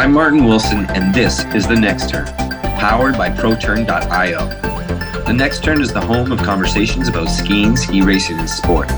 [0.00, 2.24] I'm Martin Wilson, and this is The Next Turn,
[2.78, 4.48] powered by ProTurn.io.
[5.24, 8.88] The Next Turn is the home of conversations about skiing, ski racing, and sport.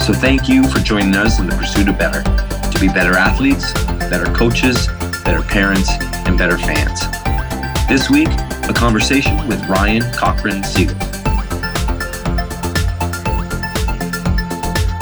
[0.00, 3.72] So thank you for joining us in the pursuit of better to be better athletes,
[4.08, 4.86] better coaches,
[5.24, 5.90] better parents,
[6.28, 7.00] and better fans.
[7.88, 8.28] This week,
[8.68, 10.96] a conversation with Ryan Cochran Siegle.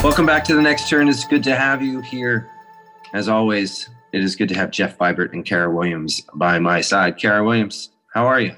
[0.02, 1.06] Welcome back to the next turn.
[1.06, 2.50] It's good to have you here.
[3.12, 7.18] As always, it is good to have Jeff Vibert and Cara Williams by my side.
[7.18, 8.54] Cara Williams, how are you?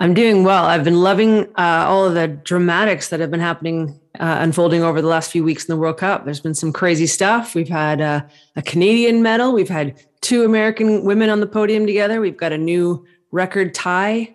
[0.00, 0.64] I'm doing well.
[0.64, 5.02] I've been loving uh, all of the dramatics that have been happening, uh, unfolding over
[5.02, 6.24] the last few weeks in the World Cup.
[6.24, 7.56] There's been some crazy stuff.
[7.56, 8.22] We've had uh,
[8.54, 9.52] a Canadian medal.
[9.52, 12.20] We've had two American women on the podium together.
[12.20, 14.34] We've got a new record tie.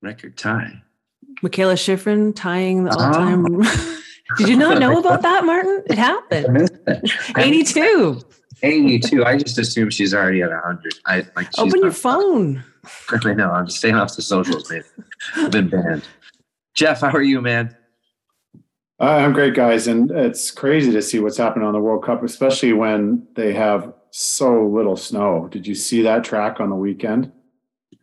[0.00, 0.82] Record tie.
[1.42, 3.44] Mikaela Shiffrin tying the all-time.
[3.62, 4.00] Oh.
[4.38, 5.82] Did you not know about that, Martin?
[5.86, 6.70] It happened.
[7.36, 8.20] 82.
[8.62, 9.24] 82.
[9.24, 10.94] I just assume she's already at 100.
[11.06, 11.48] I like.
[11.58, 12.64] Open your phone.
[13.24, 13.50] I know.
[13.50, 14.84] I'm staying off the socials, man.
[15.36, 16.02] I've been banned.
[16.74, 17.76] Jeff, how are you, man?
[19.00, 22.22] Uh, I'm great, guys, and it's crazy to see what's happening on the World Cup,
[22.22, 25.48] especially when they have so little snow.
[25.50, 27.32] Did you see that track on the weekend?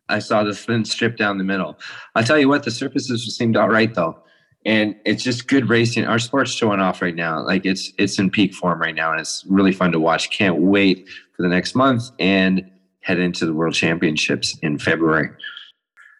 [0.09, 1.80] I saw the thin strip down the middle.
[2.16, 4.22] I tell you what, the surfaces seemed all right though
[4.66, 6.06] and it's just good racing.
[6.06, 7.44] Our sport's showing off right now.
[7.44, 10.30] Like it's it's in peak form right now, and it's really fun to watch.
[10.30, 12.70] Can't wait for the next month and
[13.02, 15.30] head into the World Championships in February.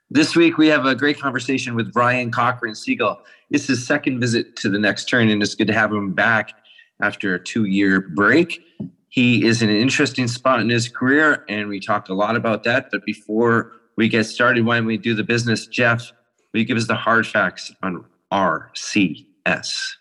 [0.10, 3.20] This week we have a great conversation with Ryan Cochran Siegle.
[3.50, 6.52] It's his second visit to the next turn, and it's good to have him back
[7.02, 8.62] after a two-year break.
[9.10, 12.64] He is in an interesting spot in his career, and we talked a lot about
[12.64, 12.90] that.
[12.92, 16.12] But before we get started, why don't we do the business, Jeff,
[16.54, 19.96] will you give us the hard facts on RCS.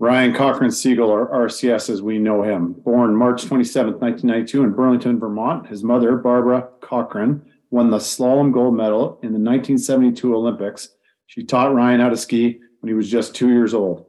[0.00, 5.18] Ryan Cochran Siegle, or RCS as we know him, born March 27, 1992, in Burlington,
[5.18, 5.68] Vermont.
[5.68, 10.90] His mother, Barbara Cochran, won the slalom gold medal in the 1972 Olympics.
[11.26, 14.04] She taught Ryan how to ski when he was just two years old.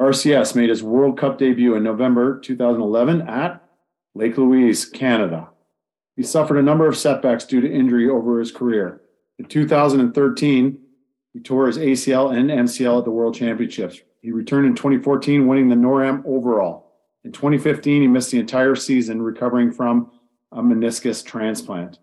[0.00, 3.62] RCS made his World Cup debut in November 2011 at
[4.14, 5.48] Lake Louise, Canada.
[6.16, 9.00] He suffered a number of setbacks due to injury over his career.
[9.38, 10.78] In 2013,
[11.36, 14.00] he tore his ACL and MCL at the World Championships.
[14.22, 16.94] He returned in 2014, winning the NORAM overall.
[17.24, 20.10] In 2015, he missed the entire season recovering from
[20.50, 21.98] a meniscus transplant.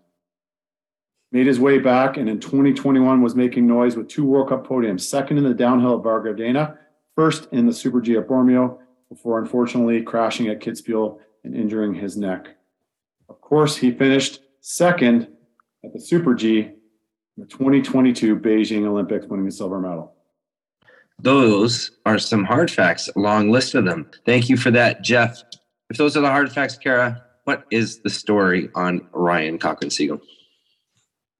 [1.32, 5.00] Made his way back, and in 2021 was making noise with two World Cup podiums,
[5.00, 6.78] second in the downhill at Val Gardena,
[7.16, 8.78] first in the Super G at Bormio,
[9.08, 12.50] before unfortunately crashing at Kitzbühel and injuring his neck.
[13.28, 15.26] Of course, he finished second
[15.84, 16.74] at the Super G
[17.36, 20.12] the 2022 Beijing Olympics winning a silver medal.
[21.20, 24.10] Those are some hard facts, a long list of them.
[24.26, 25.42] Thank you for that, Jeff.
[25.90, 30.20] If those are the hard facts, Cara, what is the story on Ryan Cochran Siegle?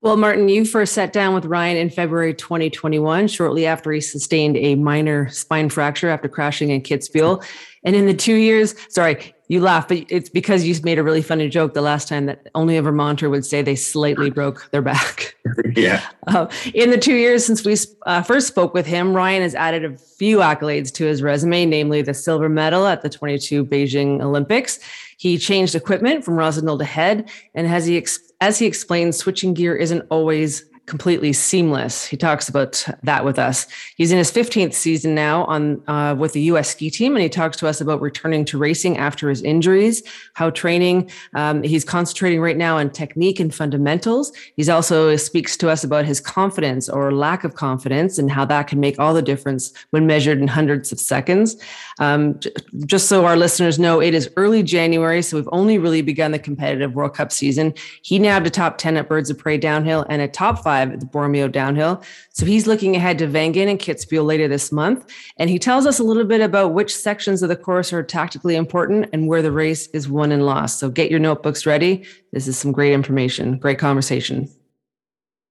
[0.00, 4.56] Well, Martin, you first sat down with Ryan in February 2021, shortly after he sustained
[4.58, 7.42] a minor spine fracture after crashing in Kitzbühel.
[7.84, 11.20] And in the two years, sorry, you laugh, but it's because you made a really
[11.20, 14.80] funny joke the last time that only a Vermonter would say they slightly broke their
[14.80, 15.36] back.
[15.76, 16.02] yeah.
[16.26, 19.84] Uh, in the two years since we uh, first spoke with him, Ryan has added
[19.84, 24.80] a few accolades to his resume, namely the silver medal at the 22 Beijing Olympics.
[25.18, 29.54] He changed equipment from Rossignol to Head, and as he ex- as he explains, switching
[29.54, 32.04] gear isn't always completely seamless.
[32.04, 33.66] He talks about that with us.
[33.96, 36.68] He's in his 15th season now on uh, with the U.S.
[36.68, 40.02] ski team, and he talks to us about returning to racing after his injuries,
[40.34, 41.10] how training.
[41.34, 44.32] Um, he's concentrating right now on technique and fundamentals.
[44.56, 48.66] He's also speaks to us about his confidence or lack of confidence and how that
[48.66, 51.56] can make all the difference when measured in hundreds of seconds.
[51.98, 52.50] Um, j-
[52.84, 56.38] just so our listeners know, it is early January, so we've only really begun the
[56.38, 57.72] competitive World Cup season.
[58.02, 60.92] He nabbed a top 10 at Birds of Prey downhill and a top five five
[60.92, 62.02] at the Bormio Downhill.
[62.30, 65.06] So he's looking ahead to Wengen and Kitzbühel later this month.
[65.36, 68.56] And he tells us a little bit about which sections of the course are tactically
[68.56, 70.80] important and where the race is won and lost.
[70.80, 72.04] So get your notebooks ready.
[72.32, 74.48] This is some great information, great conversation.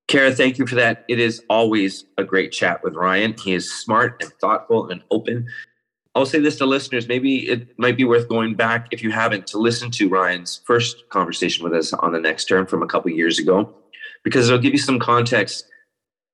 [0.10, 1.06] Cara, thank you for that.
[1.08, 3.36] It is always a great chat with Ryan.
[3.42, 5.48] He is smart and thoughtful and open.
[6.16, 9.48] I'll say this to listeners maybe it might be worth going back, if you haven't,
[9.48, 13.10] to listen to Ryan's first conversation with us on the next turn from a couple
[13.10, 13.74] years ago
[14.24, 15.66] because it'll give you some context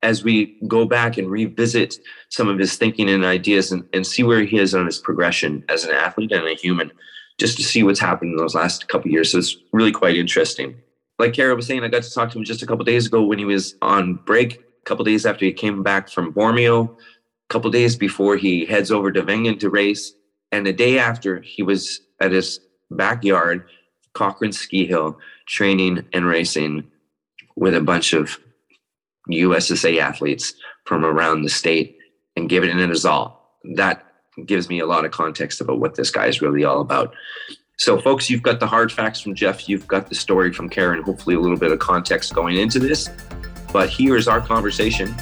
[0.02, 1.96] as we go back and revisit
[2.30, 5.64] some of his thinking and ideas and, and see where he is on his progression
[5.68, 6.92] as an athlete and a human,
[7.38, 9.32] just to see what's happened in those last couple years.
[9.32, 10.76] So it's really quite interesting.
[11.18, 13.24] Like Cara was saying, I got to talk to him just a couple days ago
[13.24, 16.98] when he was on break, a couple days after he came back from Bormio, a
[17.50, 20.14] couple days before he heads over to Wengen to race,
[20.54, 23.66] and the day after he was at his backyard
[24.14, 26.89] Cochran Ski Hill training and racing
[27.60, 28.40] with a bunch of
[29.30, 30.54] USSA athletes
[30.86, 31.98] from around the state
[32.36, 33.60] and giving it his all.
[33.76, 34.06] That
[34.46, 37.14] gives me a lot of context about what this guy is really all about.
[37.78, 41.04] So, folks, you've got the hard facts from Jeff, you've got the story from Karen,
[41.04, 43.10] hopefully, a little bit of context going into this.
[43.72, 45.14] But here's our conversation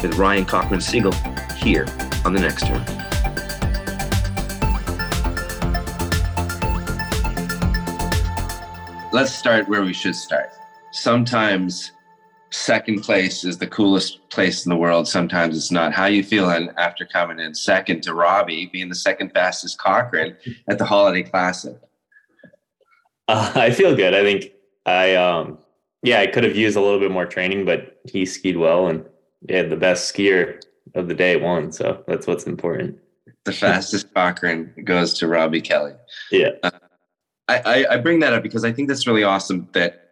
[0.00, 1.14] with Ryan Cochran Siegle
[1.56, 1.86] here
[2.24, 2.84] on the next turn.
[9.12, 10.52] Let's start where we should start.
[10.92, 11.92] Sometimes
[12.50, 15.06] second place is the coolest place in the world.
[15.06, 15.92] Sometimes it's not.
[15.92, 20.36] How you feeling after coming in second to Robbie, being the second fastest Cochran
[20.68, 21.76] at the Holiday Classic?
[23.28, 24.14] Uh, I feel good.
[24.14, 24.52] I think
[24.86, 25.58] I, um,
[26.02, 29.04] yeah, I could have used a little bit more training, but he skied well and
[29.48, 30.60] yeah, the best skier
[30.94, 31.70] of the day won.
[31.72, 32.98] So that's what's important.
[33.44, 35.92] The fastest Cochran goes to Robby Kelley.
[36.32, 36.50] Yeah.
[36.62, 36.70] Uh,
[37.48, 40.09] I, I bring that up because I think that's really awesome that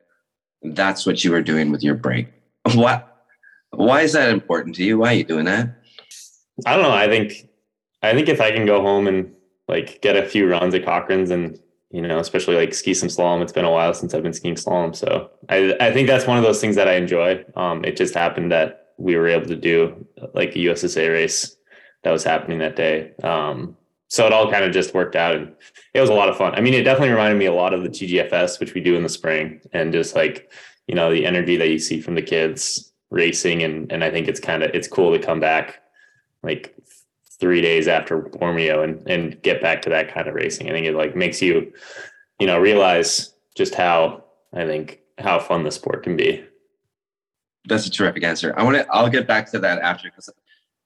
[0.63, 2.29] that's what you were doing with your break.
[2.75, 3.05] What?
[3.71, 4.99] Why is that important to you?
[4.99, 5.69] Why are you doing that?
[6.67, 6.95] I don't know.
[6.95, 7.49] I think
[8.03, 9.33] I think if I can go home and
[9.69, 11.59] like get a few runs at Cochran's and
[11.91, 13.43] you know, especially like ski some slalom.
[13.43, 16.37] It's been a while since I've been skiing slalom, so I I think that's one
[16.37, 17.45] of those things that I enjoy.
[17.57, 21.57] Um, it just happened that we were able to do like a USSA race
[22.05, 23.13] that was happening that day.
[23.23, 23.77] Um,
[24.09, 25.55] so it all kind of just worked out and
[25.93, 26.55] it was a lot of fun.
[26.55, 29.03] I mean, it definitely reminded me a lot of the TGFS, which we do in
[29.03, 30.51] the spring and just like,
[30.87, 33.63] you know, the energy that you see from the kids racing.
[33.63, 35.83] And, and I think it's kind of, it's cool to come back
[36.43, 36.75] like
[37.39, 40.71] three days after Bormio and, and get back to that kind of racing.
[40.71, 41.71] I think it like makes you,
[42.41, 44.25] you know, realize just how,
[44.55, 46.45] I think, how fun the sport can be.
[47.69, 48.55] That's a terrific answer.
[48.57, 50.31] I want to, I'll get back to that after because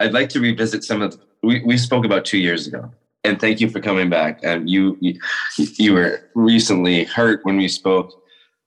[0.00, 2.90] I'd like to revisit some of, we, we spoke about two years ago
[3.24, 4.40] and thank you for coming back.
[4.42, 5.18] And you, you,
[5.56, 8.12] you were recently hurt when we spoke,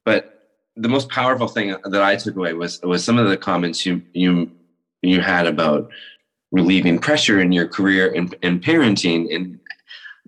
[0.06, 0.36] but
[0.76, 4.02] the most powerful thing that I took away was was some of the comments you
[4.14, 4.52] you
[5.02, 5.90] you had about
[6.52, 9.34] relieving pressure in your career and, and parenting.
[9.34, 9.60] And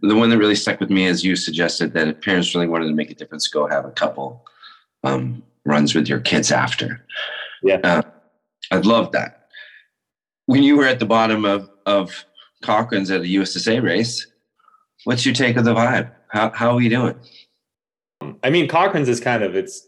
[0.01, 2.87] the one that really stuck with me is you suggested that if parents really wanted
[2.87, 4.45] to make a difference, go have a couple
[5.03, 7.05] um, runs with your kids after.
[7.63, 8.01] Yeah, uh,
[8.71, 9.47] I love that.
[10.45, 12.25] When you were at the bottom of of
[12.63, 14.27] Cochran's at a USSA race.
[15.03, 16.11] What's your take of the vibe?
[16.29, 17.15] How how are we doing?
[18.43, 19.87] I mean, Cochran's is kind of it's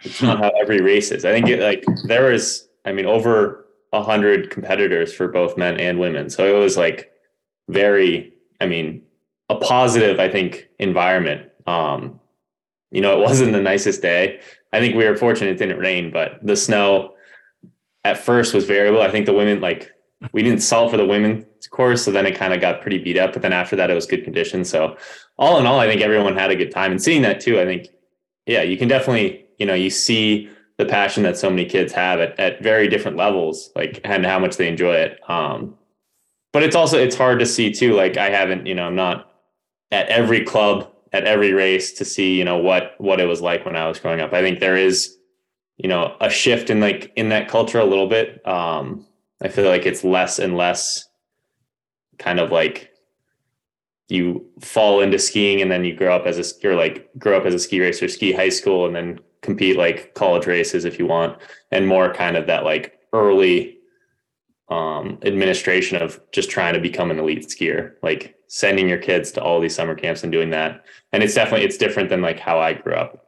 [0.00, 1.24] it's not how every race is.
[1.24, 2.68] I think it like there is.
[2.84, 7.12] I mean, over a hundred competitors for both men and women, so it was like
[7.68, 8.34] very.
[8.60, 9.02] I mean,
[9.48, 10.20] a positive.
[10.20, 11.48] I think environment.
[11.66, 12.20] Um,
[12.90, 14.40] you know, it wasn't the nicest day.
[14.72, 17.14] I think we were fortunate it didn't rain, but the snow
[18.04, 19.00] at first was variable.
[19.00, 19.90] I think the women like
[20.32, 23.18] we didn't salt for the women's course, so then it kind of got pretty beat
[23.18, 23.32] up.
[23.32, 24.64] But then after that, it was good condition.
[24.64, 24.96] So
[25.38, 26.90] all in all, I think everyone had a good time.
[26.90, 27.88] And seeing that too, I think,
[28.46, 30.48] yeah, you can definitely, you know, you see
[30.78, 34.38] the passion that so many kids have at, at very different levels, like and how
[34.38, 35.18] much they enjoy it.
[35.28, 35.76] Um,
[36.52, 37.94] but it's also it's hard to see too.
[37.94, 39.32] Like I haven't, you know, I'm not
[39.90, 43.64] at every club at every race to see, you know, what what it was like
[43.64, 44.32] when I was growing up.
[44.32, 45.16] I think there is,
[45.76, 48.46] you know, a shift in like in that culture a little bit.
[48.46, 49.06] Um,
[49.42, 51.08] I feel like it's less and less
[52.22, 52.92] kind of like
[54.08, 57.46] you fall into skiing and then you grow up as a you're like grow up
[57.46, 61.06] as a ski racer, ski high school, and then compete like college races if you
[61.06, 61.38] want,
[61.70, 63.78] and more kind of that like early
[64.68, 69.42] um, administration of just trying to become an elite skier, like sending your kids to
[69.42, 70.84] all these summer camps and doing that.
[71.12, 73.26] And it's definitely it's different than like how I grew up.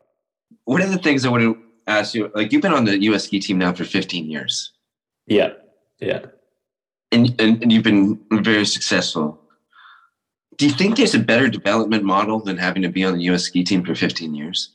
[0.64, 3.24] One of the things I want to ask you, like you've been on the US
[3.24, 4.72] ski team now for 15 years.
[5.26, 5.52] Yeah.
[6.00, 6.26] Yeah.
[7.12, 9.40] And, and, and you've been very successful.
[10.56, 13.44] Do you think there's a better development model than having to be on the US
[13.44, 14.70] ski team for 15 years?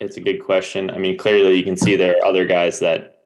[0.00, 0.90] It's a good question.
[0.90, 3.18] I mean, clearly you can see there are other guys that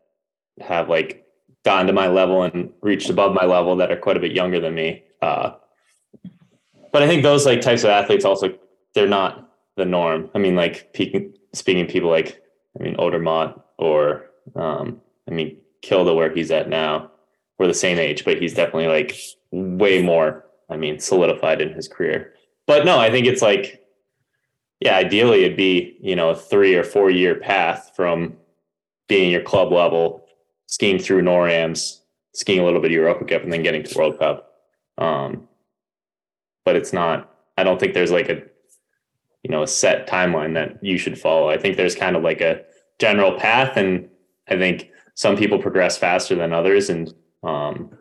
[0.60, 1.24] have like
[1.64, 4.60] gotten to my level and reached above my level that are quite a bit younger
[4.60, 5.04] than me.
[5.22, 5.52] Uh,
[6.92, 8.56] but I think those like types of athletes also
[8.94, 10.30] they're not the norm.
[10.34, 12.42] I mean, like peaking, speaking people like
[12.78, 17.10] I mean Odermatt or um, I mean Kilde where he's at now.
[17.58, 19.16] We're the same age, but he's definitely like
[19.50, 22.34] way more, I mean, solidified in his career.
[22.66, 23.84] But no, I think it's like,
[24.80, 28.36] yeah, ideally it'd be, you know, a three or four year path from
[29.08, 30.26] being your club level,
[30.66, 32.00] skiing through NORAMs,
[32.32, 34.52] skiing a little bit of Europa Cup, and then getting to World Cup.
[34.98, 35.48] Um,
[36.64, 38.42] but it's not, I don't think there's like a,
[39.42, 41.50] you know, a set timeline that you should follow.
[41.50, 42.62] I think there's kind of like a
[42.98, 43.76] general path.
[43.76, 44.08] And
[44.48, 47.96] I think some people progress faster than others and um,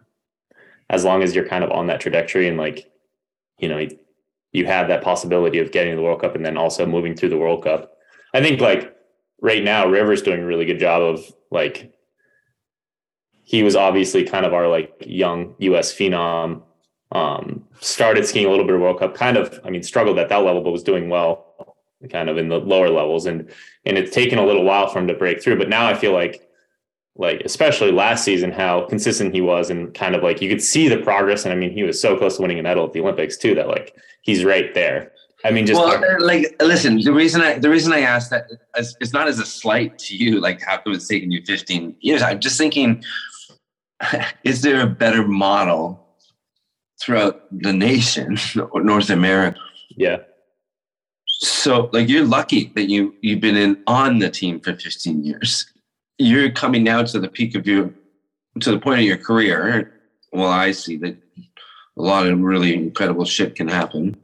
[0.89, 2.91] as long as you're kind of on that trajectory and like
[3.59, 3.87] you know
[4.51, 7.37] you have that possibility of getting the World Cup and then also moving through the
[7.37, 7.97] World Cup.
[8.33, 8.95] I think like
[9.41, 11.19] right now, Rivers doing a really good job of
[11.51, 11.93] like
[13.43, 16.63] he was obviously kind of our like young US phenom.
[17.11, 20.29] Um, started skiing a little bit of World Cup, kind of, I mean, struggled at
[20.29, 21.75] that level, but was doing well
[22.09, 23.27] kind of in the lower levels.
[23.27, 23.51] And
[23.85, 25.57] and it's taken a little while for him to break through.
[25.57, 26.42] But now I feel like
[27.15, 30.87] like especially last season, how consistent he was and kind of like you could see
[30.87, 31.43] the progress.
[31.45, 33.53] And I mean, he was so close to winning a medal at the Olympics too,
[33.55, 35.11] that like he's right there.
[35.45, 38.45] I mean, just well, uh, like listen, the reason I the reason I asked that
[38.77, 41.97] is, it's not as a slight to you, like how come it's taken you 15
[41.99, 42.21] years.
[42.21, 43.03] I'm just thinking,
[44.43, 46.07] is there a better model
[46.99, 48.37] throughout the nation
[48.73, 49.59] North America?
[49.89, 50.17] Yeah.
[51.27, 55.72] So like you're lucky that you you've been in on the team for 15 years
[56.17, 57.93] you're coming now to the peak of your
[58.59, 59.93] to the point of your career.
[60.31, 61.15] Well i see that
[61.97, 64.15] a lot of really incredible shit can happen.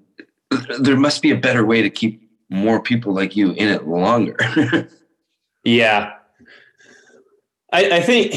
[0.79, 4.37] There must be a better way to keep more people like you in it longer.
[5.63, 6.13] Yeah.
[7.71, 8.33] I, I think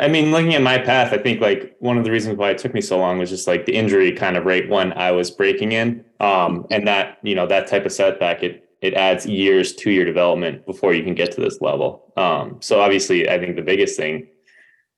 [0.00, 2.58] i mean looking at my path i think like one of the reasons why it
[2.58, 5.30] took me so long was just like the injury kind of right when i was
[5.30, 6.04] breaking in.
[6.18, 10.04] Um and that you know that type of setback it it adds years to your
[10.04, 12.12] development before you can get to this level.
[12.16, 14.28] Um, so obviously, I think the biggest thing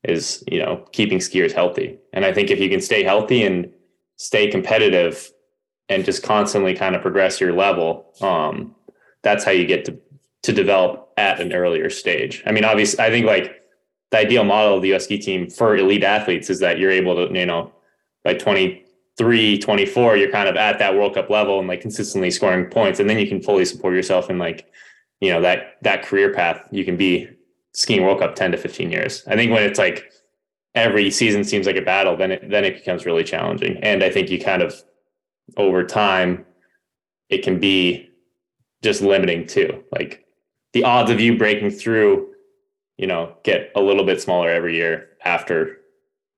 [0.04, 3.70] is you know keeping skiers healthy, and I think if you can stay healthy and
[4.16, 5.30] stay competitive
[5.88, 8.74] and just constantly kind of progress your level, um,
[9.22, 9.98] that's how you get to
[10.42, 12.42] to develop at an earlier stage.
[12.46, 13.62] I mean, obviously, I think like
[14.10, 17.14] the ideal model of the US ski team for elite athletes is that you're able
[17.26, 17.72] to you know
[18.24, 18.81] by 20
[19.18, 23.00] three, 24, you're kind of at that World Cup level and like consistently scoring points.
[23.00, 24.70] And then you can fully support yourself in like,
[25.20, 26.66] you know, that that career path.
[26.70, 27.28] You can be
[27.74, 29.24] skiing World Cup 10 to 15 years.
[29.26, 30.10] I think when it's like
[30.74, 33.76] every season seems like a battle, then it then it becomes really challenging.
[33.78, 34.82] And I think you kind of
[35.56, 36.44] over time
[37.28, 38.10] it can be
[38.82, 39.82] just limiting too.
[39.92, 40.24] Like
[40.72, 42.28] the odds of you breaking through,
[42.96, 45.78] you know, get a little bit smaller every year after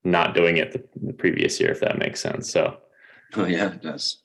[0.05, 2.49] not doing it the, the previous year, if that makes sense.
[2.49, 2.77] So,
[3.35, 4.17] oh yeah, it does.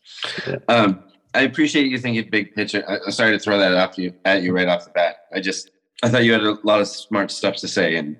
[0.46, 0.56] Yeah.
[0.68, 2.84] Um, I appreciate you thinking big picture.
[2.88, 5.16] I, am sorry to throw that off you at you right off the bat.
[5.32, 5.70] I just
[6.02, 8.16] I thought you had a lot of smart stuff to say, and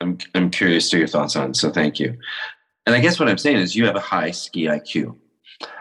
[0.00, 1.54] I'm I'm curious to your thoughts on.
[1.54, 2.16] So thank you.
[2.86, 5.16] And I guess what I'm saying is you have a high ski IQ.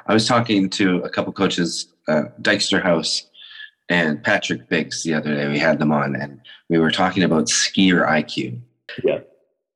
[0.05, 3.27] I was talking to a couple coaches, uh, Dykster House
[3.89, 5.47] and Patrick Biggs the other day.
[5.47, 6.39] We had them on, and
[6.69, 8.59] we were talking about skier IQ.
[9.03, 9.19] Yeah.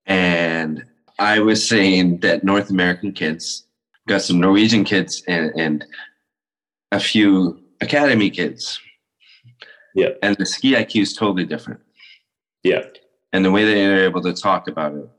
[0.06, 0.86] And
[1.20, 3.66] I was saying that North American kids
[4.08, 5.86] got some Norwegian kids and, and
[6.92, 8.80] a few academy kids.
[9.94, 10.10] Yeah.
[10.22, 11.80] And the ski IQ is totally different.
[12.64, 12.84] Yeah.
[13.32, 15.10] And the way they're able to talk about it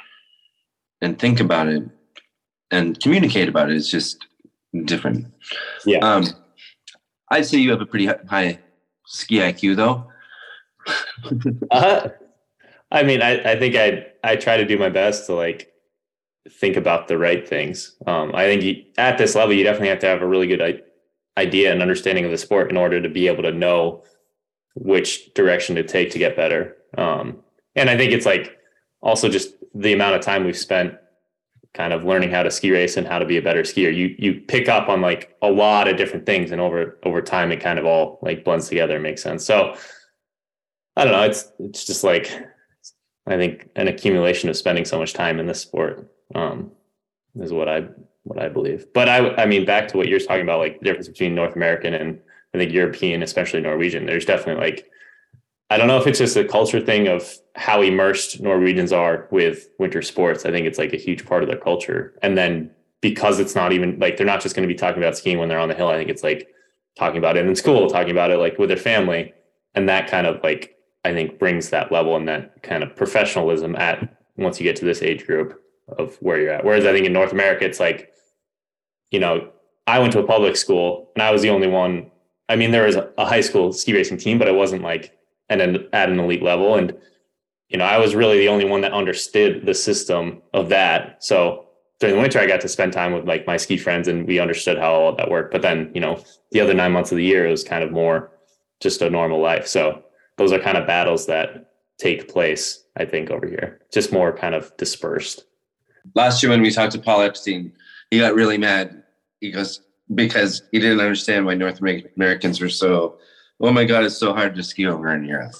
[1.01, 1.83] and think about it
[2.71, 4.27] and communicate about it is just
[4.85, 5.27] different.
[5.85, 5.99] Yeah.
[5.99, 6.27] Um,
[7.31, 8.59] I'd say you have a pretty high
[9.07, 10.11] ski IQ though.
[11.71, 12.09] uh,
[12.91, 15.73] I mean, I, I think I I try to do my best to like
[16.51, 17.97] think about the right things.
[18.07, 20.83] Um, I think you, at this level, you definitely have to have a really good
[21.37, 24.05] idea and understanding of the sport in order to be able to know
[24.75, 26.77] which direction to take to get better.
[26.97, 27.39] Um,
[27.75, 28.59] and I think it's like
[29.03, 30.95] also just the amount of time we've spent
[31.75, 33.95] kind of learning how to ski race and how to be a better skier.
[33.95, 37.53] You you pick up on like a lot of different things, and over over time,
[37.53, 39.45] it kind of all like blends together and makes sense.
[39.45, 39.77] So
[40.97, 41.23] I don't know.
[41.23, 42.33] It's it's just like
[43.27, 46.71] I think an accumulation of spending so much time in this sport um,
[47.37, 47.87] is what I
[48.25, 48.87] what I believe.
[48.93, 51.57] But I I mean back to what you're talking about, like the difference between North
[51.57, 52.21] American and
[52.55, 54.07] I think European, especially Norwegian.
[54.07, 54.91] There's definitely like
[55.71, 59.69] I don't know if it's just a culture thing of how immersed Norwegians are with
[59.79, 60.45] winter sports.
[60.47, 62.15] I think it's like a huge part of their culture.
[62.23, 65.17] And then because it's not even like they're not just going to be talking about
[65.17, 65.89] skiing when they're on the hill.
[65.89, 66.49] I think it's like
[66.97, 69.35] talking about it in school, talking about it like with their family.
[69.75, 73.77] And that kind of like I think brings that level and that kind of professionalism
[73.77, 76.65] at once you get to this age group of where you're at.
[76.65, 78.13] Whereas I think in North America, it's like,
[79.11, 79.51] you know,
[79.87, 82.11] I went to a public school and I was the only one.
[82.49, 85.17] I mean, there was a, high school ski racing team, but I wasn't like
[85.49, 86.75] an, an at an elite level.
[86.75, 86.97] And,
[87.69, 91.23] you know, I was really the only one that understood the system of that.
[91.23, 91.67] So
[92.01, 94.39] during the winter, I got to spend time with like my ski friends and we
[94.39, 95.53] understood how all that worked.
[95.53, 97.93] But then, you know, the other nine months of the year, it was kind of
[97.93, 98.33] more
[98.81, 99.67] just a normal life.
[99.67, 100.03] So
[100.37, 104.55] those are kind of battles that take place, I think, over here, just more kind
[104.55, 105.45] of dispersed
[106.15, 107.73] last year when we talked to Paul Epstein,
[108.11, 109.03] he got really mad.
[109.41, 109.81] He goes
[110.15, 113.19] because he didn't understand why North Americans were so.
[113.61, 115.55] Oh my God, it's so hard to ski over in Europe.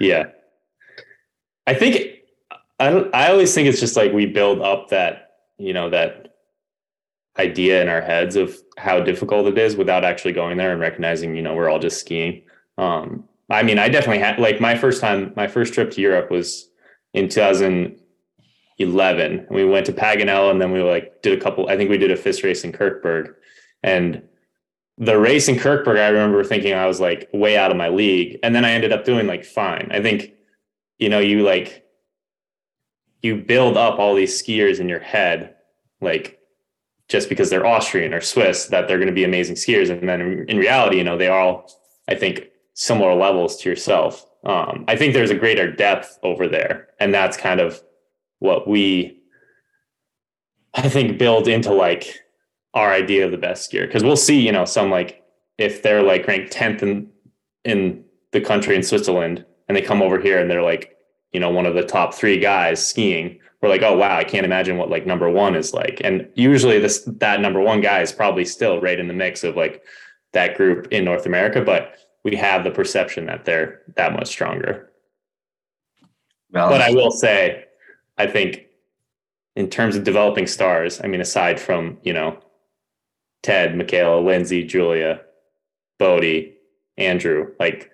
[0.00, 0.26] Yeah,
[1.66, 2.20] I think
[2.80, 6.24] I I always think it's just like we build up that you know that
[7.38, 11.34] idea in our heads of how difficult it is without actually going there and recognizing,
[11.34, 12.42] you know, we're all just skiing.
[12.78, 16.30] Um, I mean, I definitely had like my first time, my first trip to Europe
[16.30, 16.68] was
[17.12, 17.28] in
[18.78, 19.46] 2011.
[19.46, 21.98] And we went to Paganel and then we like did a couple, I think we
[21.98, 23.34] did a FIS race in Kirchberg.
[23.82, 24.22] And
[24.98, 28.38] the race in Kirchberg, I remember thinking I was like way out of my league.
[28.42, 29.88] And then I ended up doing like fine.
[29.92, 30.32] I think,
[30.98, 31.84] you know, you like,
[33.22, 35.54] you build up all these skiers in your head,
[36.00, 36.38] like
[37.08, 39.90] just because they're Austrian or Swiss, that they're going to be amazing skiers.
[39.90, 41.70] And then in, reality, you know, they are all,
[42.08, 44.26] I think, similar levels to yourself.
[44.44, 46.88] Um, I think there's a greater depth over there.
[47.00, 47.82] And that's kind of
[48.38, 49.20] what we,
[50.74, 52.20] I think, build into like
[52.74, 53.90] our idea of the best skier.
[53.90, 55.22] Cause we'll see, you know, some like
[55.58, 57.08] if they're like ranked 10th in,
[57.64, 60.96] in the country in Switzerland and they come over here and they're like,
[61.32, 64.44] you know, one of the top three guys skiing, we're like, oh wow, I can't
[64.44, 66.00] imagine what like number one is like.
[66.04, 69.56] And usually this that number one guy is probably still right in the mix of
[69.56, 69.82] like
[70.32, 74.90] that group in North America, but we have the perception that they're that much stronger.
[76.50, 77.64] Well, But I will say,
[78.18, 78.66] I think
[79.56, 82.38] in terms of developing stars, I mean, aside from, you know,
[83.42, 85.20] Ted, Mikaela, Lindsay, Julia,
[85.98, 86.54] Bodie,
[86.96, 87.90] Andrew, like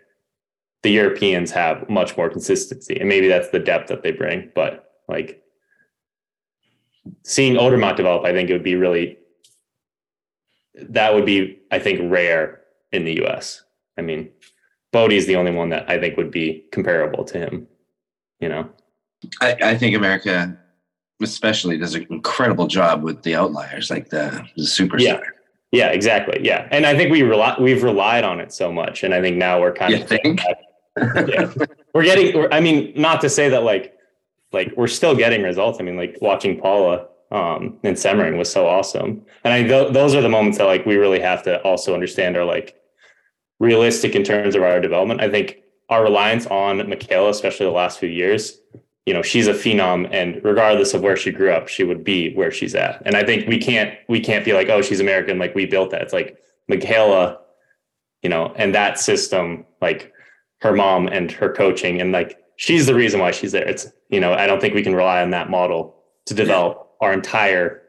[0.82, 2.98] the Europeans have much more consistency.
[2.98, 4.50] And maybe that's the depth that they bring.
[4.54, 5.42] But like
[7.24, 9.18] seeing Odermatt develop, I think it would be really
[10.74, 12.60] that would be, I think, rare
[12.92, 13.62] in the US.
[13.98, 14.30] I mean,
[14.92, 17.66] Bodie is the only one that I think would be comparable to him,
[18.40, 18.70] you know?
[19.40, 20.56] I, I think America,
[21.22, 25.00] especially, does an incredible job with the outliers, like the, the superstar.
[25.00, 25.20] Yeah.
[25.72, 26.40] Yeah, exactly.
[26.42, 26.66] Yeah.
[26.72, 29.04] And I think we rely, we've relied on it so much.
[29.04, 30.40] And I think now we're kind You of think?
[30.98, 31.52] yeah.
[31.94, 33.94] we're getting I mean, not to say that like
[34.52, 35.78] like we're still getting results.
[35.78, 39.24] I mean, like watching Paula um and Semmering was so awesome.
[39.44, 42.36] And I th- those are the moments that like we really have to also understand
[42.36, 42.74] are like
[43.60, 45.20] realistic in terms of our development.
[45.20, 48.58] I think our reliance on Mikaela, especially the last few years,
[49.10, 52.32] you know, she's a phenom and regardless of where she grew up, she would be
[52.34, 53.02] where she's at.
[53.04, 55.90] And I think we can't we can't be like, oh, she's American, like we built
[55.90, 56.02] that.
[56.02, 56.38] It's like
[56.70, 57.38] Mikaela,
[58.22, 60.12] you know, and that system, like
[60.60, 63.66] her mom and her coaching and like she's the reason why she's there.
[63.66, 65.96] It's you know, I don't think we can rely on that model
[66.26, 67.82] to develop our entire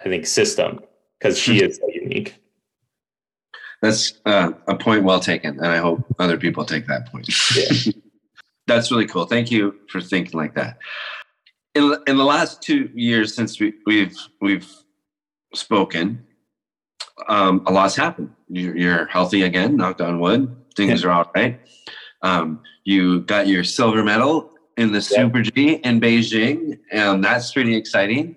[0.00, 0.80] I think system
[1.20, 2.34] because she is so unique.
[3.82, 7.28] That's uh, a point well taken, and I hope other people take that point.
[7.54, 7.92] Yeah.
[8.66, 9.26] That's really cool.
[9.26, 10.78] Thank you for thinking like that.
[11.74, 14.68] In in the last two years since we, we've we've
[15.54, 16.24] spoken,
[17.28, 18.30] um, a lot's happened.
[18.48, 19.76] You're, you're healthy again.
[19.76, 20.54] Knocked on wood.
[20.76, 21.60] Things are all right.
[22.22, 25.24] Um, you got your silver medal in the Yeah.
[25.24, 28.36] Super G in Beijing, and that's pretty exciting.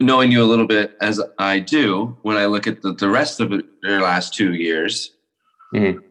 [0.00, 3.40] Knowing you a little bit as I do, when I look at the, the rest
[3.40, 5.12] of your last two years,
[5.74, 6.02] Mhm.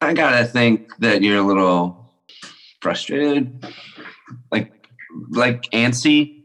[0.00, 2.03] I gotta think that you're a little
[2.84, 3.66] frustrated,
[4.52, 4.70] like
[5.30, 6.42] like antsy,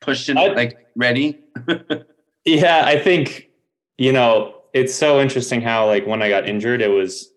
[0.00, 1.38] pushing, I- like ready.
[2.48, 3.48] Yeah, I think
[3.98, 7.28] you know it's so interesting how like when I got injured, it was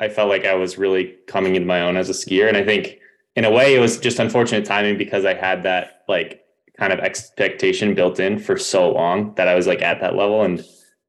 [0.00, 2.62] I felt like I was really coming into my own as a skier, and I
[2.62, 2.98] think
[3.36, 6.42] in a way it was just unfortunate timing because I had that like
[6.78, 10.42] kind of expectation built in for so long that I was like at that level,
[10.42, 10.62] and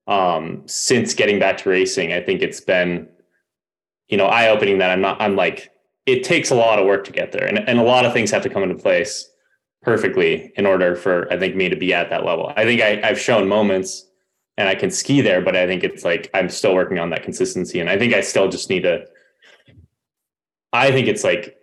[0.08, 3.10] um, since getting back to racing, I think it's been
[4.08, 5.72] you know eye opening that I'm not I'm like
[6.12, 8.32] it takes a lot of work to get there, and and a lot of things
[8.32, 9.30] have to come into place
[9.82, 12.52] perfectly in order for I think me to be at that level.
[12.56, 14.06] I think I, I've shown moments
[14.58, 17.24] and I can ski there, but I think it's like I'm still working on that
[17.24, 17.80] consistency.
[17.80, 19.06] And I think I still just need to
[20.74, 21.58] I think it's like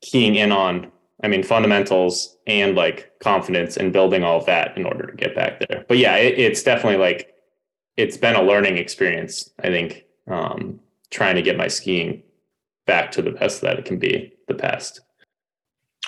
[0.00, 0.90] keying in on
[1.22, 5.34] I mean fundamentals and like confidence and building all of that in order to get
[5.34, 5.84] back there.
[5.88, 7.32] But yeah, it, it's definitely like
[7.96, 12.22] it's been a learning experience, I think, um, trying to get my skiing
[12.86, 15.00] back to the best that it can be the past.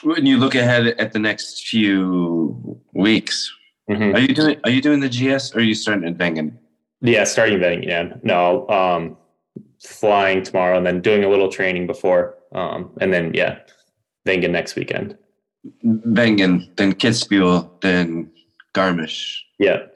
[0.02, 3.52] When you look ahead at the next few weeks,
[3.90, 4.14] Mhm.
[4.14, 6.56] are you doing are you doing the GS or are you starting at Wengen?
[7.00, 8.20] Yeah, starting betting again.
[8.22, 9.16] No, um,
[9.82, 13.58] flying tomorrow and then doing a little training before, um, and then yeah,
[14.26, 15.16] Wengen next weekend.
[15.84, 18.30] Wengen, then Kitzbühel, then
[18.74, 19.40] Garmisch.
[19.58, 19.86] Yeah,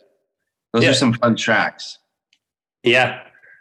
[0.73, 0.90] Those Yeah.
[0.90, 1.99] are some fun tracks.
[2.83, 3.21] yeah,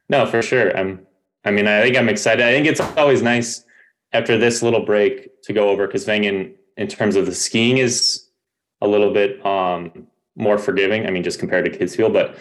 [0.09, 0.75] no, for sure.
[0.75, 1.05] I'm.
[1.43, 2.45] I mean, I think I'm excited.
[2.45, 3.63] I think it's always nice
[4.13, 8.29] after this little break to go over because Wengen, in terms of the skiing, is
[8.81, 11.05] a little bit um, more forgiving.
[11.05, 12.37] I mean, just compared to Kids Kitzbühel, but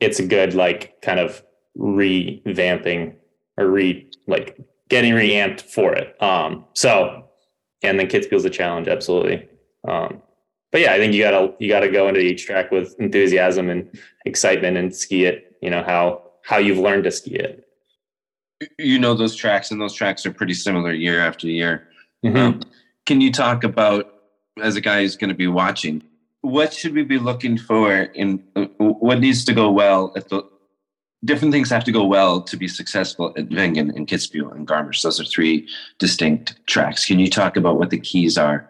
[0.00, 1.42] it's a good like kind of
[1.76, 3.14] revamping
[3.56, 6.20] or re like getting reamped for it.
[6.22, 7.24] Um, so,
[7.82, 9.48] and then Kitzbühel's a challenge, absolutely.
[9.86, 10.22] Um,
[10.72, 13.88] but yeah, I think you gotta you gotta go into each track with enthusiasm and
[14.24, 15.56] excitement and ski it.
[15.62, 17.65] You know how how you've learned to ski it.
[18.78, 21.88] You know those tracks, and those tracks are pretty similar year after year.
[22.24, 22.36] Mm-hmm.
[22.36, 22.62] Um,
[23.04, 24.14] can you talk about,
[24.62, 26.02] as a guy who's going to be watching,
[26.40, 30.42] what should we be looking for in uh, what needs to go well at the
[31.24, 35.02] different things have to go well to be successful at Wengen and Kitzbühel and Garmisch.
[35.02, 37.04] Those are three distinct tracks.
[37.04, 38.68] Can you talk about what the keys are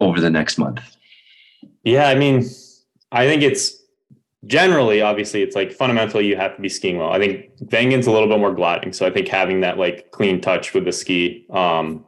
[0.00, 0.96] over the next month?
[1.82, 2.44] Yeah, I mean,
[3.10, 3.81] I think it's
[4.46, 7.12] generally obviously it's like fundamentally you have to be skiing well.
[7.12, 10.40] I think Wengen's a little bit more gliding, so I think having that like clean
[10.40, 11.46] touch with the ski.
[11.50, 12.04] Um,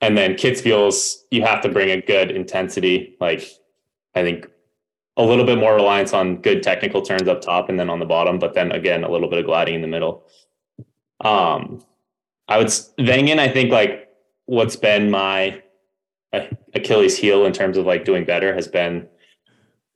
[0.00, 3.16] and then Kitzbühel's you have to bring a good intensity.
[3.20, 3.48] Like
[4.14, 4.50] I think
[5.16, 8.04] a little bit more reliance on good technical turns up top and then on the
[8.04, 10.24] bottom, but then again a little bit of gliding in the middle.
[11.20, 11.82] Um,
[12.48, 13.38] I would Wengen.
[13.38, 14.10] I think like
[14.44, 15.62] what's been my
[16.74, 19.08] Achilles heel in terms of like doing better has been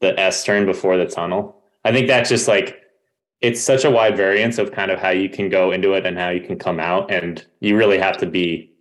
[0.01, 1.63] the S turn before the tunnel.
[1.85, 2.77] I think that's just like
[3.41, 6.19] it's such a wide variance of kind of how you can go into it and
[6.19, 8.73] how you can come out, and you really have to be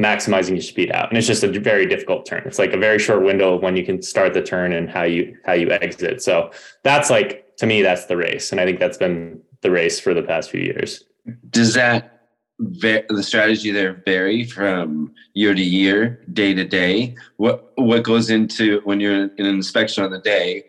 [0.00, 1.10] maximizing your speed out.
[1.10, 2.42] And it's just a very difficult turn.
[2.46, 5.02] It's like a very short window of when you can start the turn and how
[5.02, 6.22] you how you exit.
[6.22, 6.50] So
[6.82, 10.14] that's like to me that's the race, and I think that's been the race for
[10.14, 11.04] the past few years.
[11.50, 12.19] Does that
[12.60, 17.14] the strategy there vary from year to year, day to day?
[17.36, 20.64] What what goes into when you're in an inspection on the day?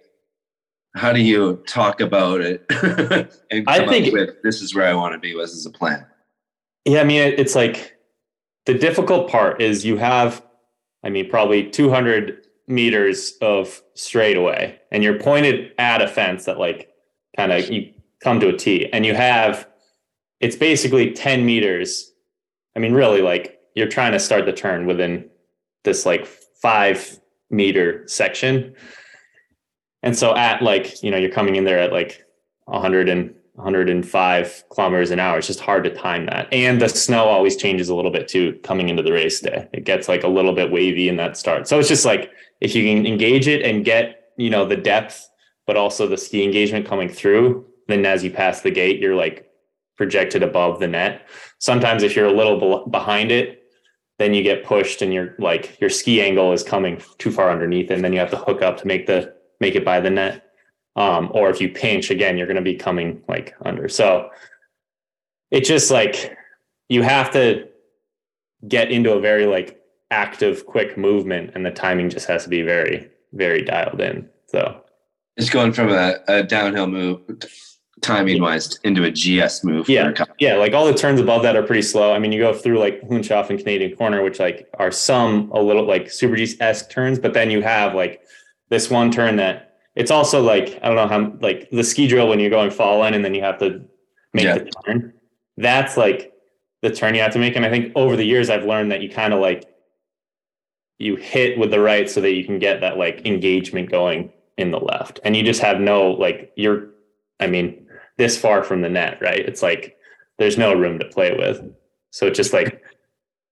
[0.96, 2.66] How do you talk about it?
[3.52, 5.34] and I think with, this is where I want to be.
[5.34, 6.06] This is a plan.
[6.86, 7.98] Yeah, I mean, it's like
[8.66, 10.44] the difficult part is you have,
[11.04, 16.90] I mean, probably 200 meters of straightaway, and you're pointed at a fence that like
[17.38, 19.68] kind of you come to a T, and you have
[20.42, 22.12] it's basically 10 meters.
[22.76, 25.30] I mean, really, like you're trying to start the turn within
[25.84, 26.26] this like
[26.62, 28.76] five meter section.
[30.04, 32.26] And so at like, you know, you're coming in there at like
[32.66, 35.38] 100 and 105 kilometers an hour.
[35.38, 36.52] It's just hard to time that.
[36.52, 39.68] And the snow always changes a little bit too coming into the race day.
[39.74, 41.68] It gets like a little bit wavy in that start.
[41.68, 45.30] So it's just like if you can engage it and get, you know, the depth,
[45.68, 49.51] but also the ski engagement coming through, then as you pass the gate, you're like
[50.02, 51.30] projected above the net.
[51.60, 53.62] Sometimes if you're a little behind it,
[54.18, 57.92] then you get pushed and you're like your ski angle is coming too far underneath
[57.92, 60.44] and then you have to hook up to make the make it by the net.
[60.96, 63.88] Um, or if you pinch again, you're going to be coming like under.
[63.88, 64.32] So
[65.52, 66.36] it's just like
[66.90, 67.68] you have to
[68.68, 72.64] get into a very like active, quick movement, and the timing just has to be
[72.64, 74.28] very, very dialed in.
[74.48, 74.82] So
[75.38, 77.22] it's going from a, a downhill move
[78.02, 79.88] timing wise into a GS move.
[79.88, 80.12] Yeah.
[80.40, 80.56] Yeah.
[80.56, 82.14] Like all the turns above that are pretty slow.
[82.14, 85.62] I mean, you go through like Hundschopf and Canadian Corner, which like are some a
[85.62, 88.22] little like super G esque turns, but then you have like
[88.70, 92.28] this one turn that it's also like, I don't know how, like the ski drill
[92.28, 93.84] when you're going fall in and then you have to
[94.34, 94.58] make yeah.
[94.60, 95.14] the turn.
[95.58, 96.34] That's like
[96.82, 97.56] the turn you have to make.
[97.56, 99.68] And I think over the years, I've learned that you kind of like,
[100.98, 104.72] you hit with the right so that you can get that like engagement going in
[104.72, 106.90] the left and you just have no like you're
[107.40, 107.81] i mean
[108.22, 109.40] this far from the net, right?
[109.40, 109.98] It's like
[110.38, 111.60] there's no room to play with.
[112.12, 112.84] So it's just like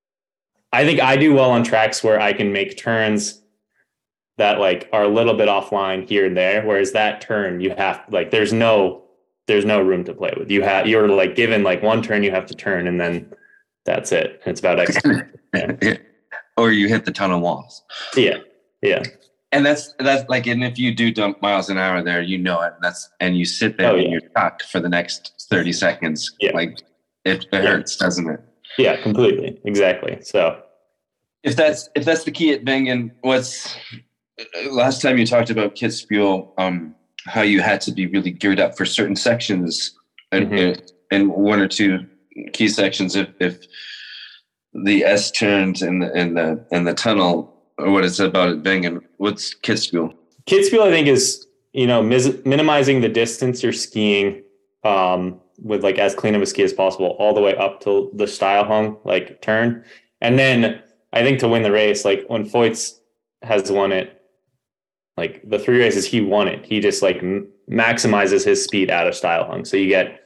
[0.71, 3.41] I think I do well on tracks where I can make turns
[4.37, 6.63] that like are a little bit offline here and there.
[6.63, 9.03] Whereas that turn you have like there's no
[9.47, 10.51] there's no room to play with.
[10.51, 13.33] You have you're like given like one turn you have to turn and then
[13.85, 14.39] that's it.
[14.45, 14.87] It's about
[15.55, 15.97] yeah.
[16.57, 17.81] or you hit the tunnel walls.
[18.15, 18.37] Yeah.
[18.83, 19.01] Yeah
[19.51, 22.61] and that's that's like and if you do dump miles an hour there you know
[22.61, 26.35] it that's and you sit there oh, and you're stuck for the next 30 seconds
[26.39, 26.51] yeah.
[26.53, 26.79] like
[27.25, 28.39] it, it hurts doesn't it
[28.77, 30.61] yeah completely exactly so
[31.43, 33.75] if that's if that's the key at Wengen what's
[34.71, 38.77] last time you talked about Kitzbühel um how you had to be really geared up
[38.77, 39.97] for certain sections
[40.31, 40.85] and mm-hmm.
[41.11, 42.05] and one or two
[42.53, 43.65] key sections if if
[44.73, 48.63] the S turns and the and the and the tunnel or what it's about it
[48.63, 49.01] being Wengen.
[49.17, 50.13] What's Kitzbühel?
[50.45, 54.43] Kitzbühel, I think, is you know mis- minimizing the distance you're skiing
[54.83, 58.11] um, with like as clean of a ski as possible, all the way up to
[58.13, 59.83] the Steilhang like turn,
[60.21, 60.81] and then
[61.13, 62.99] I think to win the race, like when Feuz
[63.41, 64.21] has won it,
[65.17, 69.07] like the three races he won it, he just like m- maximizes his speed out
[69.07, 69.65] of Steilhang.
[69.65, 70.21] So you get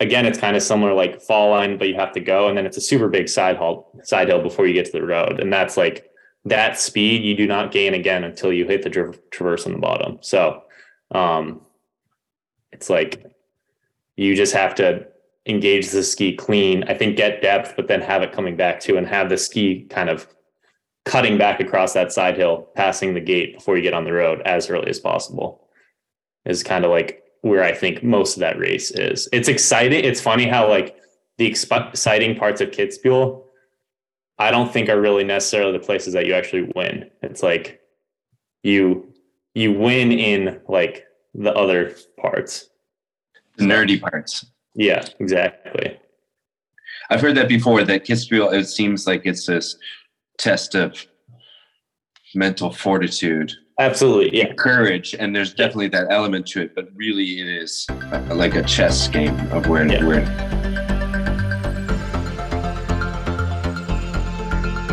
[0.00, 2.66] again, it's kind of similar like fall line, but you have to go, and then
[2.66, 5.52] it's a super big side hill side hill before you get to the road, and
[5.52, 6.07] that's like
[6.44, 9.78] that speed you do not gain again until you hit the tra- traverse on the
[9.78, 10.18] bottom.
[10.20, 10.62] So
[11.10, 11.62] um,
[12.72, 13.24] it's like
[14.16, 15.06] you just have to
[15.46, 16.84] engage the ski clean.
[16.84, 19.86] I think get depth, but then have it coming back to and have the ski
[19.88, 20.28] kind of
[21.04, 24.42] cutting back across that side hill, passing the gate before you get on the road
[24.42, 25.68] as early as possible
[26.44, 29.28] is kind of like where I think most of that race is.
[29.32, 30.04] It's exciting.
[30.04, 30.96] It's funny how like
[31.36, 33.42] the exciting parts of Kitzbühel,
[34.38, 37.10] I don't think are really necessarily the places that you actually win.
[37.22, 37.80] It's like
[38.62, 39.12] you
[39.54, 42.70] you win in like the other parts.
[43.56, 44.46] The nerdy parts.
[44.74, 45.98] Yeah, exactly.
[47.10, 49.76] I've heard that before that Kitzbühel, it seems like it's this
[50.38, 51.06] test of
[52.34, 53.52] mental fortitude.
[53.80, 54.38] Absolutely.
[54.38, 54.52] Yeah.
[54.54, 55.14] Courage.
[55.18, 59.08] And there's definitely that element to it, but really it is uh, like a chess
[59.08, 60.04] game of where, yeah.
[60.04, 60.77] where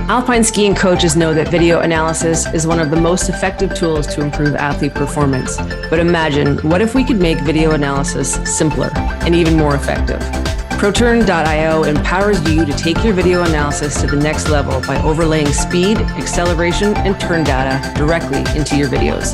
[0.07, 4.21] Alpine skiing coaches know that video analysis is one of the most effective tools to
[4.21, 5.57] improve athlete performance.
[5.89, 10.44] But imagine, what if we could make video analysis simpler and even more effective?
[10.77, 15.97] ProTurn.io empowers you to take your video analysis to the next level by overlaying speed,
[15.97, 19.31] acceleration, and turn data directly into your videos.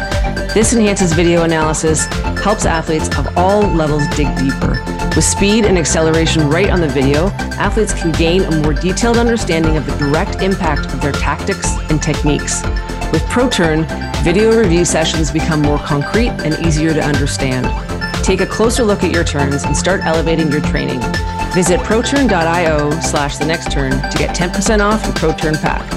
[0.54, 2.06] This enhances video analysis,
[2.44, 4.80] helps athletes of all levels dig deeper.
[5.16, 9.78] With speed and acceleration right on the video, athletes can gain a more detailed understanding
[9.78, 12.62] of the direct impact of their tactics and techniques.
[13.12, 17.66] With ProTurn, video review sessions become more concrete and easier to understand.
[18.24, 21.02] Take a closer look at your turns and start elevating your training.
[21.54, 25.90] Visit proturn.io slash the next turn to get 10% off your ProTurn pack.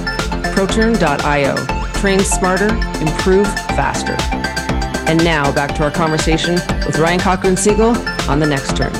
[0.55, 1.55] Proturn.io.
[2.01, 2.69] Train smarter,
[3.01, 4.17] improve faster.
[5.09, 6.55] And now back to our conversation
[6.87, 7.95] with Ryan Cochran Siegle
[8.29, 8.93] on the next turn.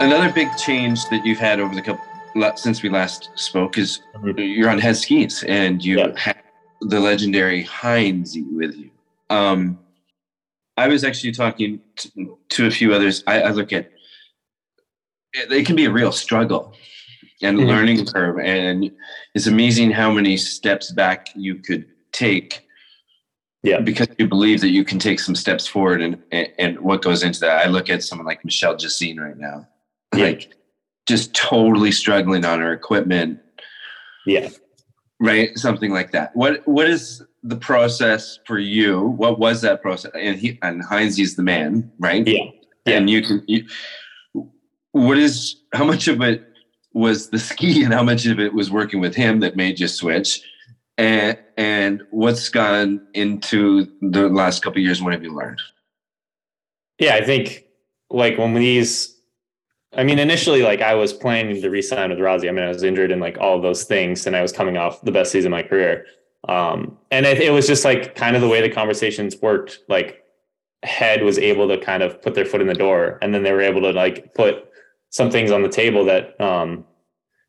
[0.00, 2.04] Another big change that you've had over the couple
[2.54, 4.38] since we last spoke is mm-hmm.
[4.38, 6.12] you're on head skis and you yeah.
[6.16, 6.36] have
[6.80, 8.90] the legendary Heinz with you.
[9.28, 9.78] Um,
[10.80, 13.22] I was actually talking to, to a few others.
[13.26, 13.90] I, I, look at
[15.32, 16.74] it can be a real struggle
[17.42, 17.68] and mm-hmm.
[17.68, 18.90] learning curve, and
[19.34, 22.66] it's amazing how many steps back you could take
[23.62, 23.80] yeah.
[23.80, 27.22] Because you believe that you can take some steps forward and, and, and what goes
[27.22, 27.66] into that.
[27.66, 29.68] I look at someone like Michelle Gisin right now,
[30.14, 30.24] yeah.
[30.24, 30.54] like
[31.06, 33.40] just totally struggling on her equipment.
[34.26, 34.48] Yeah.
[35.20, 35.56] Right.
[35.58, 36.34] Something like that.
[36.34, 39.00] What, what is the process for you?
[39.00, 40.12] What was that process?
[40.14, 42.26] And he, and Heinz is the man, right?
[42.26, 42.44] Yeah.
[42.86, 42.96] yeah.
[42.96, 43.66] And you can, you,
[44.92, 46.46] what is, how much of it
[46.92, 49.88] was the ski and how much of it was working with him that made you
[49.88, 50.42] switch?
[51.00, 55.60] and and what's gone into the last couple years what have you learned
[56.98, 57.64] yeah i think
[58.10, 59.16] like when these
[59.94, 62.48] i mean initially like i was planning to resign with Rossi.
[62.48, 65.00] i mean i was injured in like all those things and i was coming off
[65.00, 66.04] the best season of my career
[66.48, 70.24] um, and it, it was just like kind of the way the conversations worked like
[70.82, 73.52] head was able to kind of put their foot in the door and then they
[73.52, 74.66] were able to like put
[75.10, 76.84] some things on the table that um,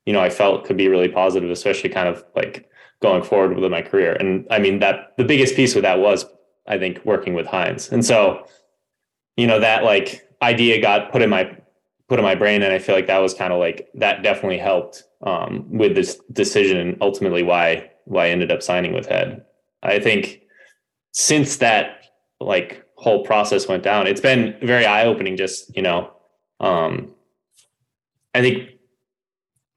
[0.05, 2.69] you know i felt could be really positive especially kind of like
[3.01, 4.13] going forward with my career.
[4.13, 6.25] And I mean that the biggest piece with that was
[6.67, 7.91] I think working with Heinz.
[7.91, 8.45] And so,
[9.35, 11.57] you know, that like idea got put in my
[12.07, 14.59] put in my brain and I feel like that was kind of like that definitely
[14.59, 19.45] helped um, with this decision and ultimately why why I ended up signing with Head.
[19.83, 20.41] I think
[21.11, 22.03] since that
[22.39, 25.37] like whole process went down, it's been very eye opening.
[25.37, 26.11] Just you know,
[26.59, 27.13] um,
[28.33, 28.69] I think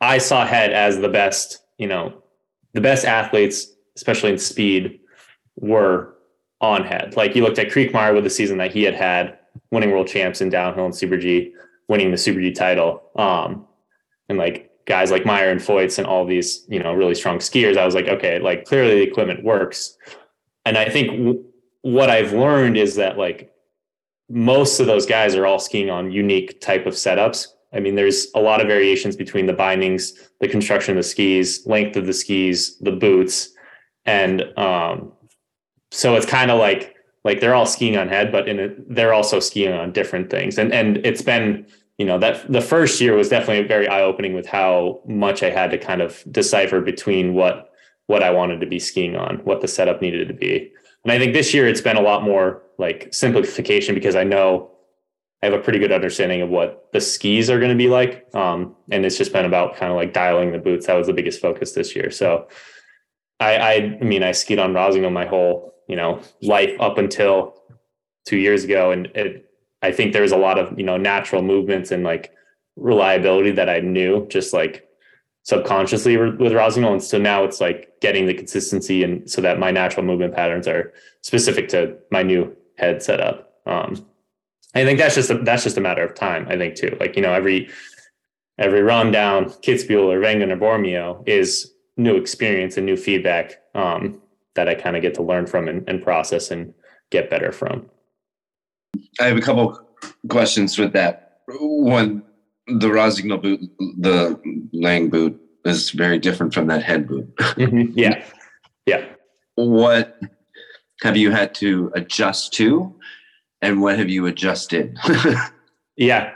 [0.00, 2.22] I saw Head as the best you know
[2.72, 5.00] the best athletes, especially in speed,
[5.56, 6.14] were
[6.60, 7.14] on head.
[7.16, 9.38] Like you looked at Kriechmayr with the season that he had had,
[9.70, 11.52] winning world champs in downhill and Super G,
[11.88, 13.02] winning the Super G title.
[13.16, 13.66] Um,
[14.28, 17.76] and like guys like Mayer and Feuz and all these, you know, really strong skiers,
[17.76, 19.96] I was like, okay, like clearly the equipment works.
[20.64, 21.44] And I think w-
[21.82, 23.52] what I've learned is that like
[24.28, 28.28] most of those guys are all skiing on unique type of setups I mean, there's
[28.34, 32.12] a lot of variations between the bindings, the construction of the skis, length of the
[32.12, 33.48] skis, the boots,
[34.06, 35.12] and um,
[35.90, 36.94] so it's kind of like
[37.24, 40.56] like they're all skiing on head, but in a, they're also skiing on different things.
[40.56, 41.66] And and it's been
[41.98, 45.50] you know that the first year was definitely very eye opening with how much I
[45.50, 47.70] had to kind of decipher between what
[48.06, 50.72] what I wanted to be skiing on, what the setup needed to be.
[51.04, 54.70] And I think this year it's been a lot more like simplification because I know
[55.42, 58.26] I have a pretty good understanding of what the skis are going to be like.
[58.34, 60.86] Um, and it's just been about kind of like dialing the boots.
[60.86, 62.10] That was the biggest focus this year.
[62.10, 62.48] So
[63.40, 63.56] I,
[64.00, 67.54] I, mean, I skied on Rossignol my whole, you know, life up until
[68.26, 68.90] two years ago.
[68.90, 69.46] And it,
[69.84, 72.32] I think there's a lot of, you know, natural movements and like
[72.76, 74.88] reliability that I knew just like
[75.42, 76.92] subconsciously with Rossignol.
[76.92, 80.66] And so now it's like getting the consistency and so that my natural movement patterns
[80.66, 83.52] are specific to my new head setup.
[83.66, 84.06] Um,
[84.74, 86.46] I think that's just a, that's just a matter of time.
[86.48, 86.96] I think too.
[86.98, 87.68] Like you know, every
[88.58, 94.20] every run down Kitzbühel or Wengen or Bormio is new experience and new feedback um,
[94.54, 96.72] that I kind of get to learn from and, and process and
[97.10, 97.90] get better from.
[99.20, 99.80] I have a couple
[100.28, 101.40] questions with that.
[101.46, 102.22] One,
[102.66, 103.60] the Rossignol boot,
[103.98, 104.40] the
[104.72, 107.34] Lange boot is very different from that head boot.
[107.36, 107.92] Mhm.
[107.94, 108.24] Yeah.
[108.86, 109.04] Yeah.
[109.56, 110.18] What
[111.02, 112.94] have you had to adjust to,
[113.62, 114.96] and what have you adjusted?
[115.96, 116.32] Yeah.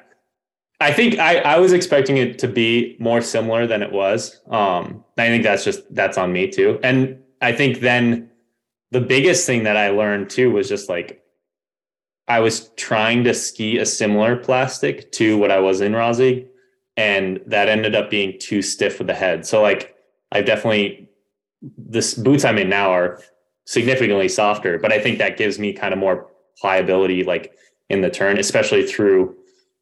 [0.81, 4.41] I think I, I was expecting it to be more similar than it was.
[4.49, 6.79] Um, I think that's just that's on me too.
[6.85, 8.31] And I think then
[8.93, 11.21] the biggest thing that I learned too was just like
[12.29, 16.47] I was trying to ski a similar plastic to what I was in Rossi,
[16.97, 19.47] and that ended up being too stiff with the head.
[19.47, 19.97] So like
[20.33, 21.09] I've definitely
[21.77, 23.21] this boots I'm in now are
[23.65, 26.29] significantly softer, but I think that gives me kind of more
[26.61, 27.55] pliability like
[27.89, 29.35] in the turn, especially through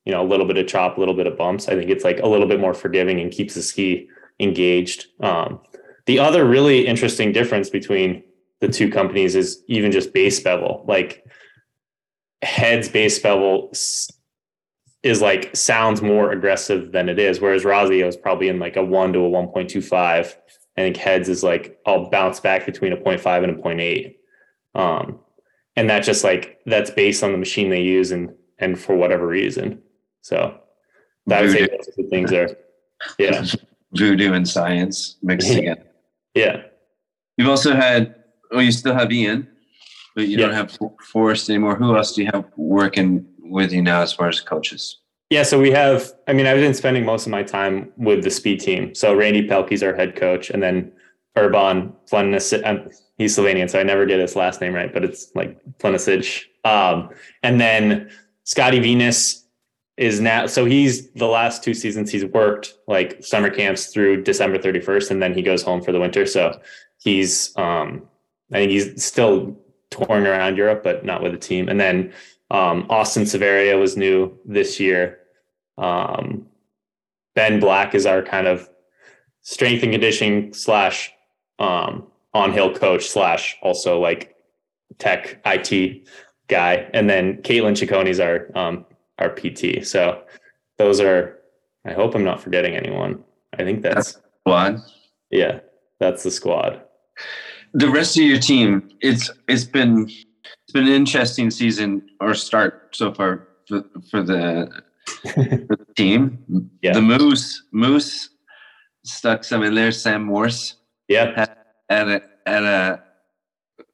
[0.04, 1.68] you know a little bit of chop, a little bit of bumps.
[1.68, 5.06] I think it's like a little bit more forgiving and keeps the ski engaged.
[5.20, 5.61] Um,
[6.06, 8.22] the other really interesting difference between
[8.61, 10.85] the two companies is even just base bevel.
[10.87, 11.24] Like
[12.42, 13.72] heads base bevel
[15.03, 18.85] is like sounds more aggressive than it is, whereas Razio is probably in like a
[18.85, 20.37] one to a one point two five.
[20.77, 24.14] I think heads is like I'll bounce back between a 0.5 and a 0.8.
[24.75, 25.20] Um,
[25.75, 29.27] and that just like that's based on the machine they use and and for whatever
[29.27, 29.81] reason.
[30.20, 30.59] So
[31.27, 31.77] that would say Voodoo.
[31.77, 32.57] those are the things are
[33.18, 33.44] yeah.
[33.92, 35.87] Voodoo and science mixed together.
[36.35, 36.62] Yeah.
[37.37, 38.16] You've also had,
[38.51, 39.49] oh you still have Ian,
[40.16, 40.76] but you don't have
[41.12, 41.76] Forrest anymore.
[41.76, 44.98] Who else do you have working with you now as far as coaches?
[45.29, 46.12] Yeah, so we have.
[46.26, 48.94] I mean, I've been spending most of my time with the speed team.
[48.94, 50.90] So Randy Pelkey's our head coach, and then
[51.37, 52.66] Urban Plenisic.
[52.66, 56.44] Um, he's Slovenian, so I never get his last name right, but it's like Plenisic.
[56.64, 57.11] Um,
[57.42, 58.11] and then
[58.44, 59.44] Scotty Venus
[59.98, 60.46] is now.
[60.46, 65.11] So he's the last two seasons he's worked like summer camps through December thirty first,
[65.11, 66.24] and then he goes home for the winter.
[66.24, 66.59] So
[67.02, 67.55] he's.
[67.59, 68.09] Um,
[68.52, 69.59] I think he's still
[69.90, 71.68] touring around Europe, but not with a team.
[71.68, 72.12] And then
[72.51, 75.18] um, Austin Severia was new this year.
[75.79, 76.46] Um,
[77.35, 78.68] ben Black is our kind of
[79.42, 81.12] strength and conditioning slash
[81.59, 84.37] um, on hill coach slash also like
[84.99, 86.07] tech IT
[86.49, 88.85] guy, and then Caitlin Ciccone is our um,
[89.18, 89.87] our PT.
[89.87, 90.22] So
[90.79, 91.38] those are.
[91.85, 93.22] I hope I'm not forgetting anyone.
[93.57, 94.83] I think that's one.
[95.31, 95.61] yeah,
[96.01, 96.83] that's the squad.
[97.76, 102.96] The rest of your team, it's it's been it's been an interesting season or start
[102.96, 104.82] so far for, for the
[105.34, 106.70] for the team.
[106.80, 106.94] Yeah.
[106.94, 108.30] The Moose Moose
[109.04, 109.92] stuck some in there.
[109.92, 110.76] Sam Morse
[111.08, 111.46] Yeah,
[111.90, 113.02] at a at a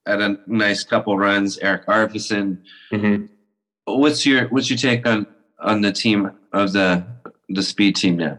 [0.07, 1.59] at a nice couple runs.
[1.59, 2.59] Erik Arvidsson.
[2.93, 3.29] Mhm.
[3.87, 5.27] What's your what's your take on
[5.59, 7.05] on the team of the
[7.49, 8.39] the speed team now?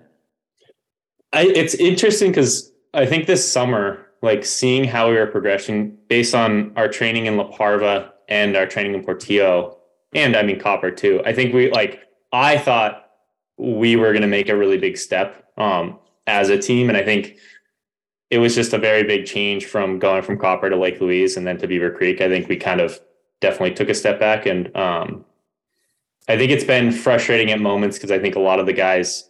[1.33, 6.33] I, it's interesting because I think this summer, like seeing how we were progressing based
[6.33, 9.77] on our training in La Parva and our training in Portillo,
[10.15, 11.21] and I mean Copper too.
[11.25, 13.09] I think we like I thought
[13.57, 17.03] we were going to make a really big step um, as a team, and I
[17.03, 17.35] think
[18.31, 21.45] it was just a very big change from going from Copper to Lake Louise and
[21.45, 22.21] then to Beaver Creek.
[22.21, 22.99] I think we kind of
[23.41, 25.25] definitely took a step back, and um,
[26.29, 29.29] I think it's been frustrating at moments because I think a lot of the guys,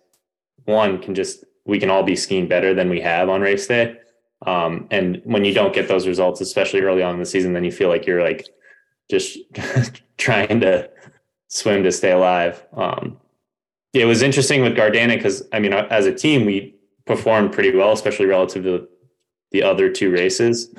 [0.65, 3.97] one, can just we can all be skiing better than we have on race day.
[4.45, 7.63] Um, and when you don't get those results, especially early on in the season, then
[7.63, 8.47] you feel like you're like
[9.09, 9.37] just
[10.17, 10.89] trying to
[11.47, 12.65] swim to stay alive.
[12.73, 13.17] Um,
[13.93, 16.75] it was interesting with Gardena because I mean, as a team, we
[17.05, 18.87] performed pretty well, especially relative to
[19.51, 20.73] the other two races.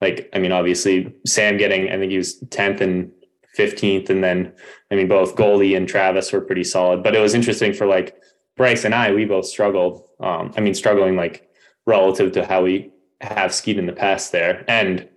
[0.00, 3.10] Like, I mean, obviously, Sam getting, I think he was 10th and
[3.58, 4.08] 15th.
[4.08, 4.52] And then,
[4.90, 7.02] I mean, both Goldie and Travis were pretty solid.
[7.02, 8.16] But it was interesting for like
[8.56, 10.08] Bryce and I, we both struggled.
[10.20, 11.48] Um, I mean, struggling like
[11.86, 14.64] relative to how we have skied in the past there.
[14.68, 15.08] And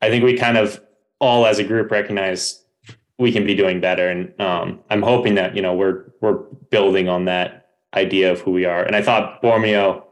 [0.00, 0.80] I think we kind of
[1.20, 2.64] all as a group recognize
[3.18, 4.08] we can be doing better.
[4.08, 6.38] And um, I'm hoping that, you know, we're, we're
[6.70, 8.82] building on that idea of who we are.
[8.82, 10.04] And I thought Bormio,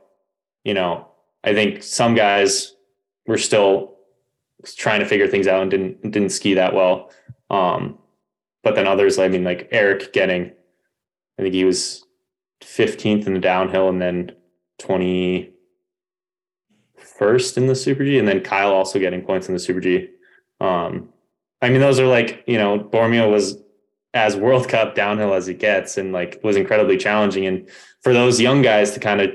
[0.65, 1.07] you know,
[1.45, 2.75] I think some guys
[3.27, 3.95] were still
[4.77, 7.13] trying to figure things out and didn't, didn't ski that well.
[7.51, 7.99] Um,
[8.65, 10.51] but then others, I mean, like Eric getting,
[11.39, 12.05] I think he was
[12.63, 14.33] 15th in the downhill and then
[17.19, 20.09] 21st in the Super G, and then Kyle also getting points in the Super G.
[20.61, 21.11] Um,
[21.63, 23.59] I mean, those are like, you know, Bormio was
[24.15, 27.47] as World Cup downhill as it gets and like was incredibly challenging.
[27.47, 27.69] And
[28.03, 29.31] for those young guys to kind of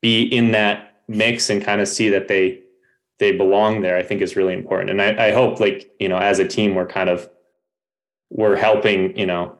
[0.00, 2.60] be in that mix and kind of see that they
[3.18, 4.90] they belong there, I think is really important.
[4.90, 7.28] And I, I hope like, you know, as a team, we're kind of
[8.30, 9.58] we're helping, you know,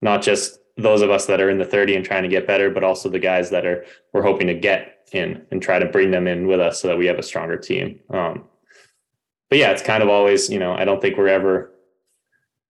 [0.00, 2.70] not just those of us that are in the 30 and trying to get better,
[2.70, 6.10] but also the guys that are we're hoping to get in and try to bring
[6.10, 8.00] them in with us so that we have a stronger team.
[8.10, 8.44] Um,
[9.50, 11.72] but yeah, it's kind of always, you know, I don't think we're ever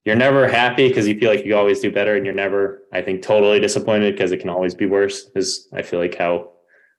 [0.05, 3.03] you're never happy because you feel like you always do better and you're never, I
[3.03, 6.51] think, totally disappointed because it can always be worse, is I feel like how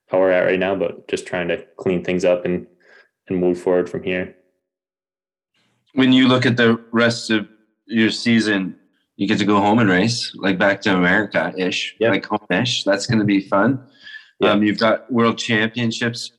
[0.08, 2.66] how we're at right now, but just trying to clean things up and
[3.28, 4.36] and move forward from here.
[5.93, 7.47] When you look at the rest of
[7.86, 8.78] your season,
[9.16, 12.11] you get to go home and race, like back to America ish, Yep.
[12.11, 12.84] like home ish.
[12.84, 13.86] That's going to be fun.
[14.39, 14.51] Yeah.
[14.51, 16.32] Um, you've got world championships.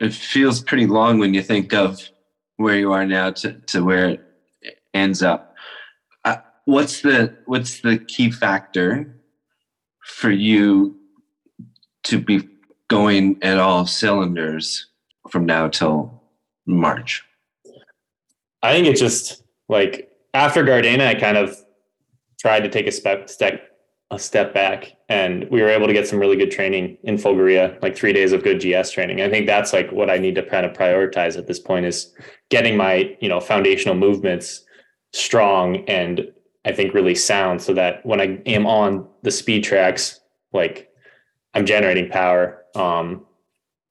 [0.00, 2.00] It feels pretty long when you think of
[2.56, 4.08] where you are now to, to where
[4.62, 5.54] it ends up.
[6.24, 9.16] Uh, what's the what's the key factor
[10.04, 10.96] for you
[12.04, 12.48] to be
[12.88, 14.86] going at all cylinders
[15.30, 16.22] from now till
[16.66, 17.22] March?
[18.62, 21.56] I think it's just like after Gardena, I kind of
[22.40, 23.66] tried to take a step step
[24.12, 27.80] a step back, and we were able to get some really good training in Folgaria,
[27.80, 29.20] like three days of good GS training.
[29.20, 32.12] I think that's like what I need to kind of prioritize at this point is
[32.48, 34.64] getting my you know foundational movements
[35.12, 36.32] strong and
[36.64, 40.20] I think really sound, so that when I am on the speed tracks,
[40.52, 40.90] like
[41.54, 42.64] I'm generating power.
[42.74, 43.26] Um,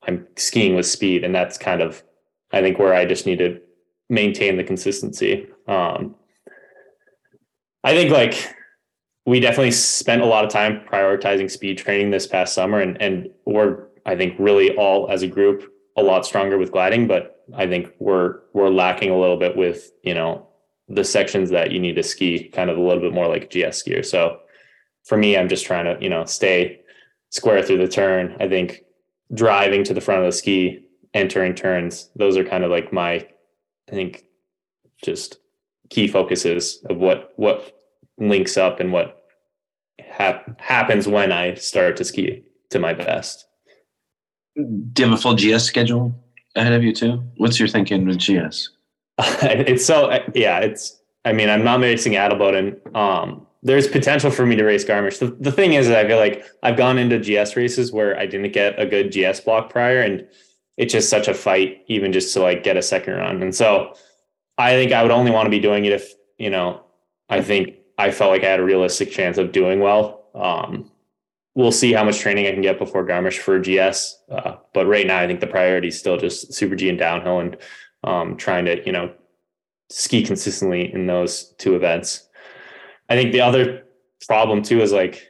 [0.07, 2.03] I'm skiing with speed, and that's kind of
[2.51, 3.59] I think where I just need to
[4.09, 5.47] maintain the consistency.
[5.67, 6.15] Um,
[7.83, 8.55] I think like
[9.25, 13.29] we definitely spent a lot of time prioritizing speed training this past summer, and and
[13.45, 17.67] we're I think really all as a group a lot stronger with gliding, but I
[17.67, 20.47] think we're we're lacking a little bit with you know
[20.87, 23.83] the sections that you need to ski kind of a little bit more like GS
[23.83, 24.03] skier.
[24.03, 24.39] So
[25.05, 26.81] for me, I'm just trying to you know stay
[27.29, 28.35] square through the turn.
[28.39, 28.83] I think
[29.33, 33.27] driving to the front of the ski, entering turns, those are kind of like my
[33.89, 34.25] I think
[35.03, 35.37] just
[35.89, 37.75] key focuses of what what
[38.17, 39.23] links up and what
[39.99, 43.45] hap- happens when I start to ski to my best.
[44.55, 46.13] Do you have a full GS schedule
[46.55, 47.23] ahead of you too?
[47.37, 48.69] What's your thinking with GS?
[49.19, 52.95] it's so yeah, it's I mean I'm not racing Adelboden.
[52.95, 55.19] Um, there's potential for me to race Garmisch.
[55.19, 58.53] The, the thing is, I feel like I've gone into GS races where I didn't
[58.53, 60.25] get a good GS block prior, and
[60.77, 63.43] it's just such a fight, even just to like get a second run.
[63.43, 63.93] And so
[64.59, 66.83] I think I would only want to be doing it if you know
[67.29, 70.25] I think I felt like I had a realistic chance of doing well.
[70.35, 70.91] Um,
[71.55, 74.17] we'll see how much training I can get before Garmisch for GS.
[74.31, 77.39] Uh, but right now, I think the priority is still just Super G and downhill,
[77.39, 77.57] and
[78.03, 79.13] um, trying to you know
[79.89, 82.27] ski consistently in those two events.
[83.09, 83.83] I think the other
[84.27, 85.27] problem too is like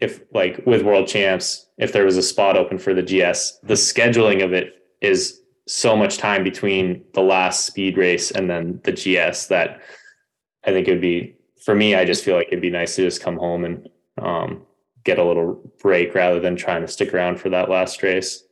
[0.00, 3.74] if like with world champs, if there was a spot open for the GS, the
[3.74, 8.92] scheduling of it is so much time between the last speed race and then the
[8.92, 9.80] GS that
[10.64, 11.94] I think it would be for me.
[11.94, 13.88] I just feel like it'd be nice to just come home and
[14.20, 14.62] um,
[15.04, 18.44] get a little break rather than trying to stick around for that last race.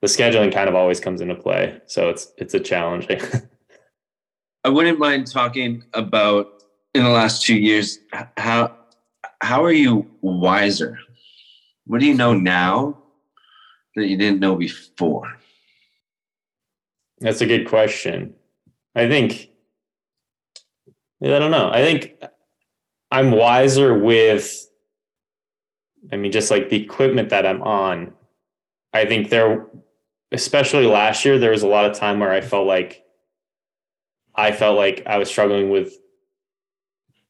[0.00, 3.08] The scheduling kind of always comes into play, so it's it's a challenge.
[4.64, 6.48] I wouldn't mind talking about
[6.94, 7.98] in the last two years
[8.36, 8.76] how
[9.40, 10.98] how are you wiser?
[11.86, 12.98] What do you know now
[13.94, 15.35] that you didn't know before?
[17.20, 18.34] That's a good question.
[18.94, 19.50] I think
[21.22, 21.70] I don't know.
[21.70, 22.22] I think
[23.10, 24.68] I'm wiser with
[26.12, 28.12] I mean just like the equipment that I'm on.
[28.92, 29.66] I think there
[30.32, 33.04] especially last year there was a lot of time where I felt like
[34.34, 35.94] I felt like I was struggling with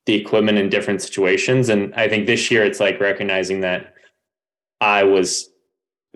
[0.06, 3.94] the equipment in different situations and I think this year it's like recognizing that
[4.80, 5.50] I was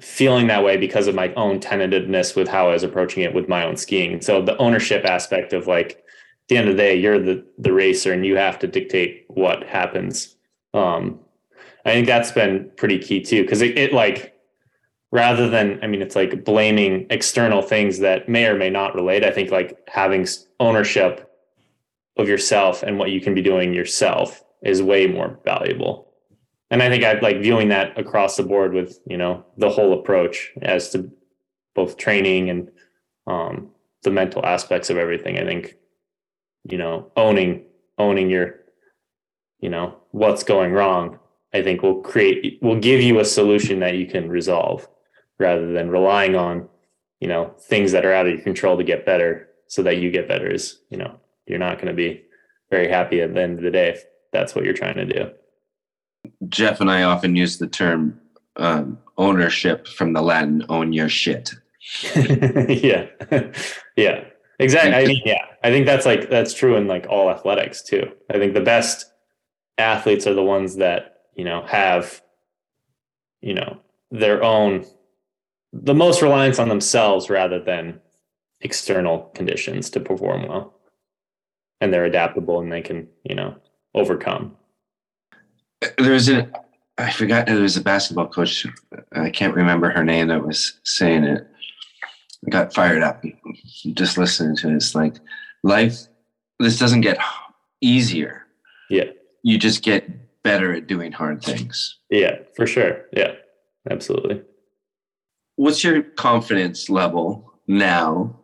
[0.00, 3.48] feeling that way because of my own tentativeness with how I was approaching it with
[3.48, 4.20] my own skiing.
[4.20, 7.72] So the ownership aspect of like at the end of the day, you're the the
[7.72, 10.36] racer and you have to dictate what happens.
[10.74, 11.20] Um,
[11.84, 14.34] I think that's been pretty key too, because it, it like
[15.12, 19.24] rather than I mean it's like blaming external things that may or may not relate.
[19.24, 20.26] I think like having
[20.58, 21.30] ownership
[22.16, 26.09] of yourself and what you can be doing yourself is way more valuable
[26.70, 29.92] and I think I'd like viewing that across the board with you know the whole
[29.98, 31.10] approach as to
[31.74, 32.70] both training and
[33.26, 33.70] um,
[34.02, 35.38] the mental aspects of everything.
[35.38, 35.76] I think
[36.64, 37.64] you know owning
[37.98, 38.56] owning your
[39.60, 41.18] you know what's going wrong.
[41.52, 44.88] I think will create will give you a solution that you can resolve
[45.38, 46.68] rather than relying on
[47.20, 50.10] you know things that are out of your control to get better so that you
[50.10, 52.22] get better is you know you're not going to be
[52.70, 55.30] very happy at the end of the day if that's what you're trying to do.
[56.48, 58.20] Jeff and I often use the term
[58.56, 61.52] um, ownership from the Latin "own your shit."
[62.14, 63.06] yeah
[63.96, 64.22] yeah
[64.60, 68.02] exactly i mean yeah i think that's like that's true in like all athletics too
[68.28, 69.10] i think the best
[69.78, 72.20] athletes are the ones that you know, have,
[73.40, 74.84] you know, their own,
[75.72, 77.98] the most reliance on themselves rather than
[78.60, 80.78] external conditions to perform well.
[81.80, 83.56] And they're adaptable and they can, you know,
[83.94, 84.54] overcome.
[85.98, 86.50] There's a,
[86.98, 88.66] I forgot, there was a basketball coach.
[89.12, 91.46] I can't remember her name that was saying it.
[92.46, 93.24] I got fired up
[93.94, 94.76] just listening to it.
[94.76, 95.16] It's like
[95.62, 96.06] life,
[96.58, 97.18] this doesn't get
[97.80, 98.46] easier.
[98.88, 99.10] Yeah.
[99.42, 101.98] You just get better at doing hard things.
[102.10, 103.06] Yeah, for sure.
[103.12, 103.34] Yeah,
[103.90, 104.42] absolutely.
[105.56, 108.38] What's your confidence level now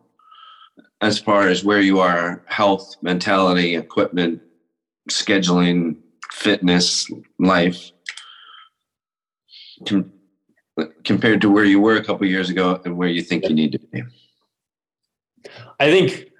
[1.01, 4.41] as far as where you are, health, mentality, equipment,
[5.09, 5.97] scheduling,
[6.31, 7.09] fitness,
[7.39, 7.91] life,
[9.87, 10.11] com-
[11.03, 13.71] compared to where you were a couple years ago and where you think you need
[13.71, 14.03] to be?
[15.79, 16.31] I think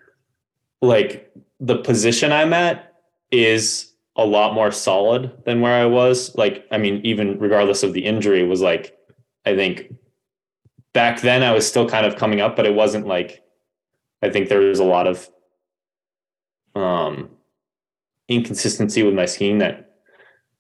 [0.82, 2.94] like the position I'm at
[3.32, 6.36] is a lot more solid than where I was.
[6.36, 8.98] Like, I mean, even regardless of the injury, was like,
[9.46, 9.94] I think
[10.94, 13.44] back then I was still kind of coming up, but it wasn't like,
[14.24, 15.30] I think there was a lot of
[16.76, 17.30] um,
[18.28, 19.96] inconsistency with my skiing that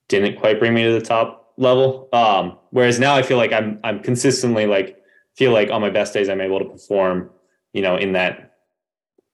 [0.07, 2.09] didn't quite bring me to the top level.
[2.13, 4.97] Um, whereas now I feel like I'm, I'm consistently like,
[5.35, 7.29] feel like on my best days, I'm able to perform,
[7.73, 8.55] you know, in that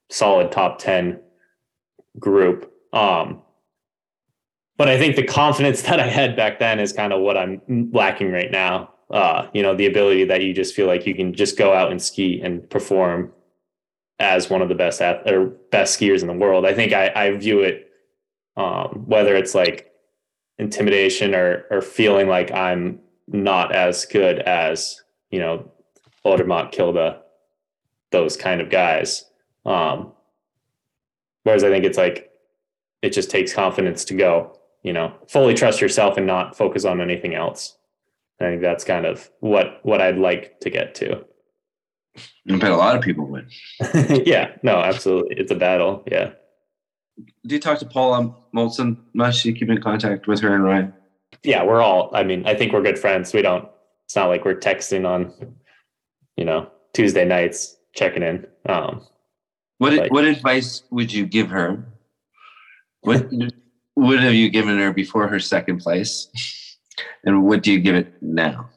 [0.10, 1.20] solid top 10
[2.20, 2.72] group.
[2.92, 3.42] Um,
[4.78, 7.62] but I think the confidence that I had back then is kind of what I'm
[7.92, 8.94] lacking right now.
[9.12, 11.92] Uh, you know, the ability that you just feel like you can just go out
[11.92, 13.32] and ski and perform
[14.20, 16.66] as one of the best ath- or best skiers in the world.
[16.66, 17.90] I think I, I view it,
[18.58, 19.91] um, whether it's like
[20.60, 25.01] intimidation or, or feeling like I'm not as good as,
[25.32, 25.72] you know,
[26.26, 27.18] Odermatt, Kilde,
[28.12, 29.26] those kind of guys.
[29.66, 30.12] Um,
[31.43, 32.32] whereas I think it's like,
[33.01, 37.01] it just takes confidence to go, you know, fully trust yourself and not focus on
[37.01, 37.78] anything else.
[38.39, 41.24] I think that's kind of what what I'd like to get to.
[42.49, 43.49] I bet a lot of people would.
[44.28, 45.36] yeah, no, absolutely.
[45.38, 46.04] It's a battle.
[46.12, 46.32] Yeah.
[47.18, 49.43] Do you talk to Paula Moltzan much?
[49.43, 50.93] Do you keep in contact with her and Ryan?
[51.43, 53.34] Yeah, we're all, I mean, I think we're good friends.
[53.34, 53.68] We don't,
[54.05, 55.34] it's not like we're texting on,
[56.38, 58.45] you know, Tuesday nights checking in.
[58.68, 59.05] Um,
[59.80, 61.86] What Like- what advice would you give her?
[63.01, 63.28] What
[63.95, 66.28] what have you given her before her second place,
[67.26, 68.70] and what do you give it now?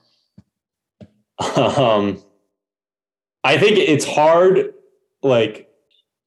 [1.57, 2.23] um,
[3.45, 4.75] I think it's hard,
[5.23, 5.71] like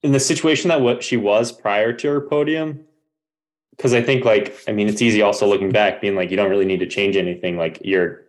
[0.03, 2.85] in the situation that what she was prior to her podium,
[3.75, 6.49] because I think like I mean it's easy also looking back, being like you don't
[6.49, 7.57] really need to change anything.
[7.57, 8.25] Like you're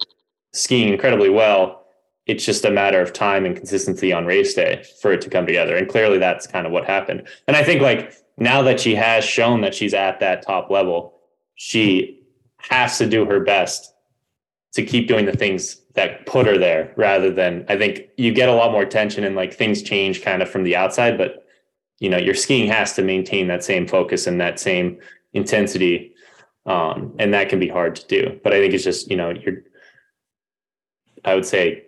[0.53, 1.85] skiing incredibly well.
[2.27, 5.47] It's just a matter of time and consistency on race day for it to come
[5.47, 7.27] together, and clearly that's kind of what happened.
[7.47, 11.15] And I think like now that she has shown that she's at that top level,
[11.55, 12.23] she
[12.59, 13.95] has to do her best
[14.73, 18.49] to keep doing the things that put her there rather than I think you get
[18.49, 21.45] a lot more tension and like things change kind of from the outside, but
[22.01, 24.99] you know, your skiing has to maintain that same focus and that same
[25.33, 26.15] intensity.
[26.67, 28.41] Um, and that can be hard to do.
[28.43, 29.59] But I think it's just, you know, you're
[31.25, 31.85] I would say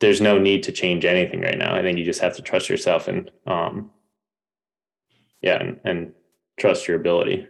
[0.00, 1.74] there's no need to change anything right now.
[1.74, 3.90] I think you just have to trust yourself and um
[5.42, 6.12] yeah, and, and
[6.58, 7.46] trust your ability.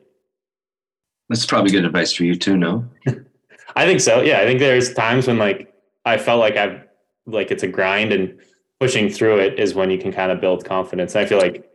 [1.29, 2.57] That's probably good advice for you too.
[2.57, 2.89] No,
[3.77, 4.21] I think so.
[4.21, 5.73] Yeah, I think there's times when like
[6.05, 6.83] I felt like I've
[7.27, 8.39] like it's a grind and
[8.79, 11.17] pushing through it is when you can kind of build confidence.
[11.17, 11.70] I feel like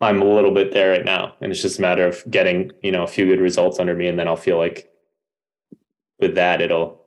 [0.00, 2.92] I'm a little bit there right now, and it's just a matter of getting you
[2.92, 4.90] know a few good results under me, and then I'll feel like
[6.18, 7.00] with that it'll.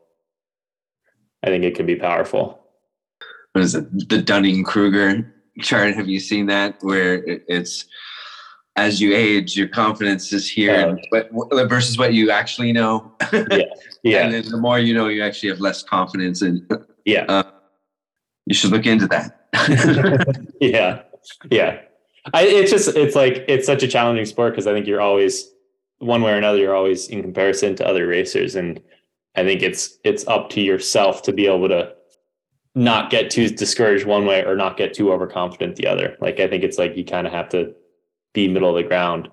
[1.43, 2.65] I think it can be powerful.
[3.51, 4.09] what is it?
[4.09, 5.93] The Dunning Kruger chart.
[5.95, 6.77] Have you seen that?
[6.81, 7.85] Where it's
[8.75, 11.29] as you age, your confidence is here, but
[11.69, 13.11] versus what you actually know.
[13.33, 13.63] Yeah,
[14.03, 14.25] Yeah.
[14.25, 16.69] And then the more you know, you actually have less confidence, and
[17.05, 17.43] yeah, uh,
[18.45, 19.47] you should look into that.
[20.61, 21.03] yeah,
[21.49, 21.79] yeah.
[22.33, 25.49] I, it's just it's like it's such a challenging sport because I think you're always
[25.97, 28.81] one way or another you're always in comparison to other racers, and
[29.35, 31.93] I think it's it's up to yourself to be able to
[32.75, 36.15] not get too discouraged one way or not get too overconfident the other.
[36.21, 37.75] Like I think it's like you kind of have to
[38.33, 39.29] be middle of the ground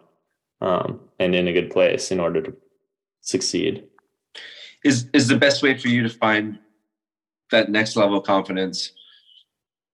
[0.61, 2.57] um, and in a good place in order to
[3.21, 3.85] succeed.
[4.85, 6.59] is is the best way for you to find
[7.51, 8.93] that next level of confidence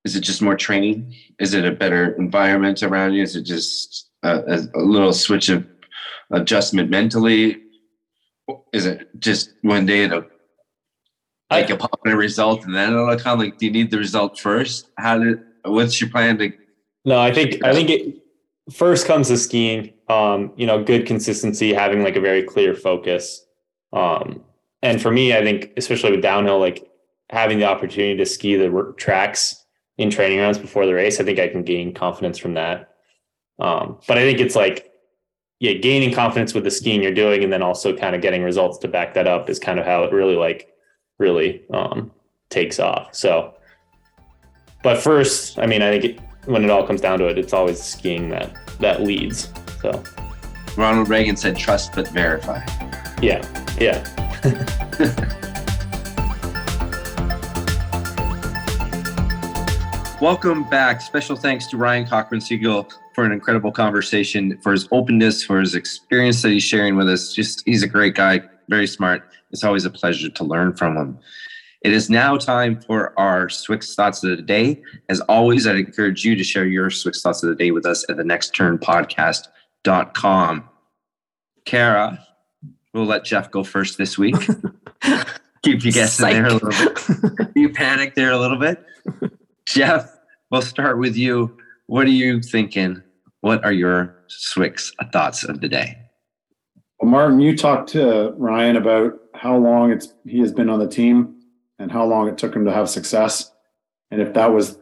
[0.07, 4.11] is it just more training is it a better environment around you is it just
[4.22, 5.66] a, a, little switch of
[6.30, 7.57] adjustment mentally
[8.72, 10.24] is it just one day it'll
[11.50, 13.98] like a pop in a result and then it'll come like do you need the
[13.98, 16.52] result first how did what's your plan to
[17.04, 18.16] No, I think I think it
[18.72, 19.92] first comes the skiing.
[20.09, 23.44] Um, you know, good consistency, having like a very clear focus.
[23.92, 24.44] Um,
[24.82, 26.88] and for me, I think especially with downhill, like
[27.30, 29.64] having the opportunity to ski the tracks
[29.99, 32.94] in training rounds before the race, I think I can gain confidence from that.
[33.59, 34.92] Um, but I think it's like,
[35.59, 38.76] yeah, gaining confidence with the skiing you're doing, and then also kind of getting results
[38.78, 40.74] to back that up is kind of how it really like
[41.18, 42.11] really um,
[42.51, 43.14] takes off.
[43.14, 43.55] So,
[44.82, 47.55] but first, I mean, I think it, when it all comes down to it, it's
[47.55, 49.51] always skiing that that leads.
[49.80, 50.05] So,
[50.76, 52.62] Ronald Reagan said, "Trust but verify."
[53.22, 53.40] Yeah,
[53.80, 54.05] yeah.
[60.21, 61.03] Welcome back.
[61.03, 65.75] Special thanks to Ryan Cochran Siegle for an incredible conversation, for his openness, for his
[65.75, 67.35] experience that he's sharing with us.
[67.35, 68.41] Just he's a great guy,
[68.71, 69.29] very smart.
[69.51, 71.19] It's always a pleasure to learn from him.
[71.83, 74.83] It is now time for our Swix thoughts of the day.
[75.11, 78.09] As always, I'd encourage you to share your Swix thoughts of the day with us
[78.09, 80.64] at the next turn podcast.com.
[81.67, 82.27] Cara,
[82.95, 84.37] we'll let Jeff go first this week.
[85.62, 86.33] Keep you guessing Psych.
[86.33, 87.49] there a little bit.
[87.55, 88.83] you panic there a little bit.
[89.67, 90.17] Jeff,
[90.51, 91.57] we'll start with you.
[91.87, 93.03] What are you thinking?
[93.41, 95.99] What are your Swix thoughts of the day?
[96.99, 100.89] Well, Martin, you talked to Ryan about how long it's he has been on the
[100.89, 101.41] team
[101.79, 103.53] and how long it took him to have success,
[104.11, 104.79] and if that was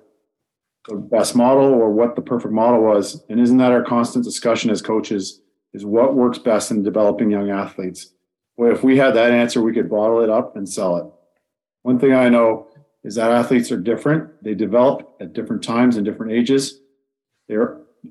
[0.89, 3.25] the best model or what the perfect model was.
[3.29, 5.41] And isn't that our constant discussion as coaches?
[5.73, 8.13] Is what works best in developing young athletes?
[8.57, 11.07] Well, if we had that answer, we could bottle it up and sell it.
[11.83, 12.69] One thing I know
[13.05, 14.43] is that athletes are different.
[14.43, 16.81] They develop at different times and different ages.
[17.49, 17.57] They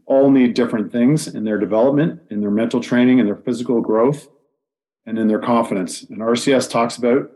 [0.05, 4.27] all need different things in their development, in their mental training, in their physical growth,
[5.05, 6.03] and in their confidence.
[6.03, 7.31] And RCS talks about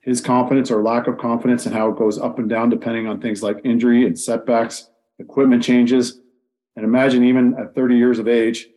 [0.00, 3.20] his confidence or lack of confidence and how it goes up and down depending on
[3.20, 6.20] things like injury and setbacks, equipment changes.
[6.76, 8.68] And imagine even at 30 years of age,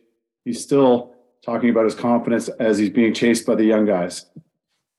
[0.44, 1.12] he's still
[1.44, 4.26] talking about his confidence as he's being chased by the young guys.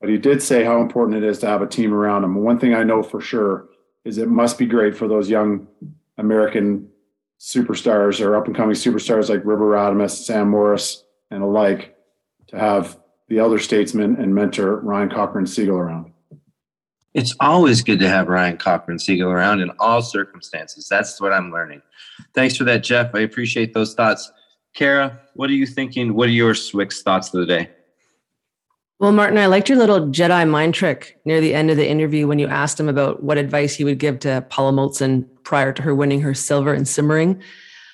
[0.04, 2.34] But he did say how important it is to have a team around him.
[2.34, 3.70] One thing I know for sure
[4.04, 5.66] is it must be great for those young
[6.18, 6.90] American
[7.40, 11.96] superstars or up and coming superstars like River Radamus, Sam Morse, and alike
[12.48, 12.98] to have
[13.28, 16.12] the elder statesman and mentor Ryan Cochran Siegle around.
[17.14, 20.86] It's always good to have Ryan Cochran Siegle around in all circumstances.
[20.86, 21.80] That's what I'm learning.
[22.34, 23.14] Thanks for that, Jeff.
[23.14, 24.30] I appreciate those thoughts.
[24.74, 26.12] Cara, what are you thinking?
[26.12, 27.70] What are your Swix thoughts of the day?
[29.00, 32.28] Well, Martin, I liked your little Jedi mind trick near the end of the interview
[32.28, 35.82] when you asked him about what advice he would give to Paula Moltzan prior to
[35.82, 37.42] her winning her silver in Semmering.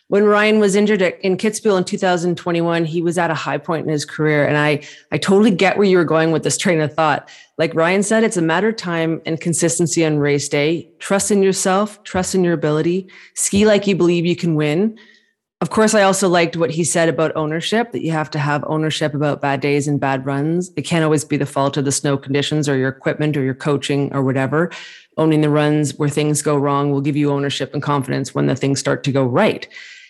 [0.09, 3.93] When Ryan was injured in Kitzbühel in 2021, he was at a high point in
[3.93, 4.47] his career.
[4.47, 7.31] And I, I totally get where you were going with this train of thought.
[7.57, 10.91] Like Ryan said, it's a matter of time and consistency on race day.
[10.99, 14.99] Trust in yourself, trust in your ability, ski like you believe you can win
[15.61, 18.65] of course, I also liked what he said about ownership that you have to have
[18.67, 20.73] ownership about bad days and bad runs.
[20.75, 23.55] It can't always be the fault of the snow conditions or your equipment or your
[23.55, 24.71] coaching or whatever.
[25.19, 28.57] Owning the runs where things go wrong will give you ownership and confidence when the
[28.57, 29.69] things start to go right.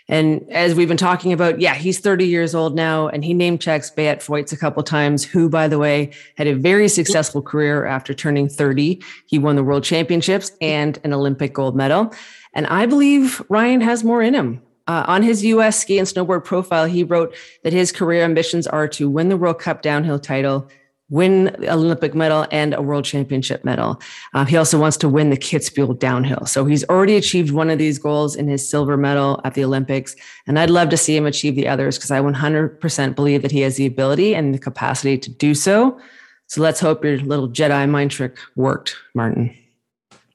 [0.08, 3.58] And as we've been talking about, yeah, he's 30 years old now, and he name
[3.58, 7.86] checks Beat Feuz a couple times, who, by the way, had a very successful career
[7.86, 9.02] after turning 30.
[9.26, 12.12] He won the world championships and an Olympic gold medal.
[12.54, 14.62] And I believe Ryan has more in him.
[14.90, 15.78] Uh, on his U.S.
[15.78, 17.32] ski and snowboard profile, he wrote
[17.62, 20.68] that his career ambitions are to win the World Cup downhill title,
[21.08, 24.02] win the Olympic medal, and a World Championship medal.
[24.34, 26.44] Uh, he also wants to win the Kitzbühel downhill.
[26.44, 30.16] So he's already achieved one of these goals in his silver medal at the Olympics,
[30.48, 33.60] and I'd love to see him achieve the others because I 100% believe that he
[33.60, 36.00] has the ability and the capacity to do so.
[36.48, 39.56] So let's hope your little Jedi mind trick worked, Martin.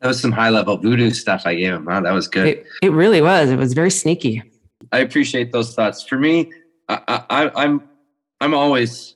[0.06, 1.86] That was some high level voodoo stuff I gave him.
[1.86, 2.46] Wow, that was good.
[2.46, 3.50] It, it really was.
[3.50, 4.44] It was very sneaky.
[4.92, 6.04] I appreciate those thoughts.
[6.04, 6.52] For me,
[6.88, 7.82] I, I, I'm
[8.40, 9.16] I'm always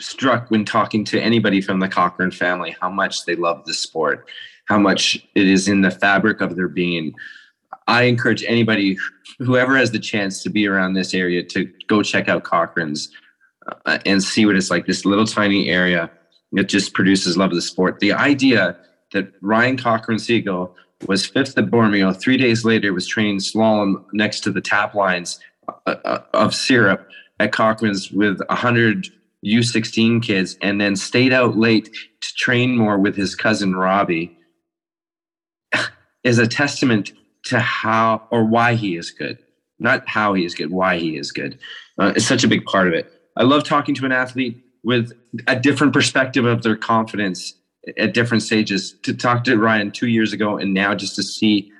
[0.00, 4.30] struck when talking to anybody from the Cochran family how much they love the sport,
[4.64, 7.12] how much it is in the fabric of their being.
[7.86, 8.96] I encourage anybody,
[9.40, 13.10] whoever has the chance to be around this area, to go check out Cochran's
[13.84, 14.86] uh, and see what it's like.
[14.86, 16.10] This little tiny area
[16.52, 18.00] that just produces love of the sport.
[18.00, 18.78] The idea
[19.12, 20.74] that Ryan Cochran Siegle
[21.06, 22.18] was fifth at Bormio.
[22.18, 25.40] Three days later, was training slalom next to the tap lines
[25.86, 27.08] uh, uh of syrup
[27.38, 29.08] at Cochran's with 100
[29.44, 34.36] U16 kids, and then stayed out late to train more with his cousin Robby,
[36.24, 37.12] is a testament
[37.44, 39.38] to how or why he is good.
[39.78, 41.58] Not how he is good, why he is good.
[41.98, 43.12] Uh, it's such a big part of it.
[43.36, 45.12] I love talking to an athlete with
[45.48, 47.54] a different perspective of their confidence
[47.98, 51.72] at different stages to talk to Ryan two years ago and now just to see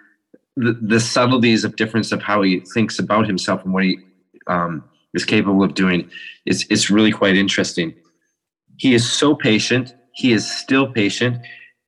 [0.57, 3.99] the, the subtleties of difference of how he thinks about himself and what he
[4.47, 4.85] um,
[5.15, 6.11] is capable of doing
[6.47, 7.95] is it's really quite interesting.
[8.77, 9.95] He is so patient.
[10.15, 11.39] He is still patient.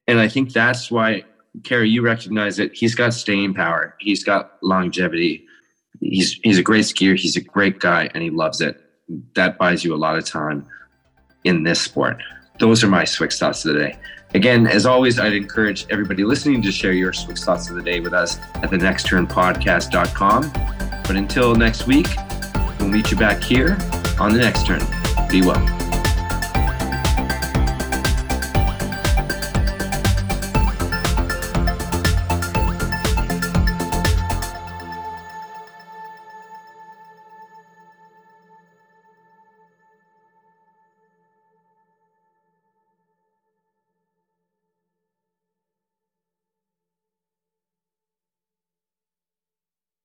[0.07, 1.25] And I think that's why,
[1.65, 2.73] Carrie, you recognize it.
[2.75, 3.97] He's got staying power.
[4.01, 5.47] He's got longevity.
[6.01, 7.17] He's he's a great skier.
[7.17, 8.81] He's a great guy, and he loves it.
[9.35, 10.67] That buys you a lot of time
[11.45, 12.23] in this sport.
[12.59, 13.99] Those are my Swix thoughts of the day.
[14.35, 18.01] Again, as always, I'd encourage everybody listening to share your Swix thoughts of the day
[18.01, 20.53] with us at the nextturnpodcast.com.
[21.03, 22.09] But until next week,
[22.79, 23.77] we'll meet you back here
[24.19, 24.81] on the next turn.
[25.29, 25.84] Be well.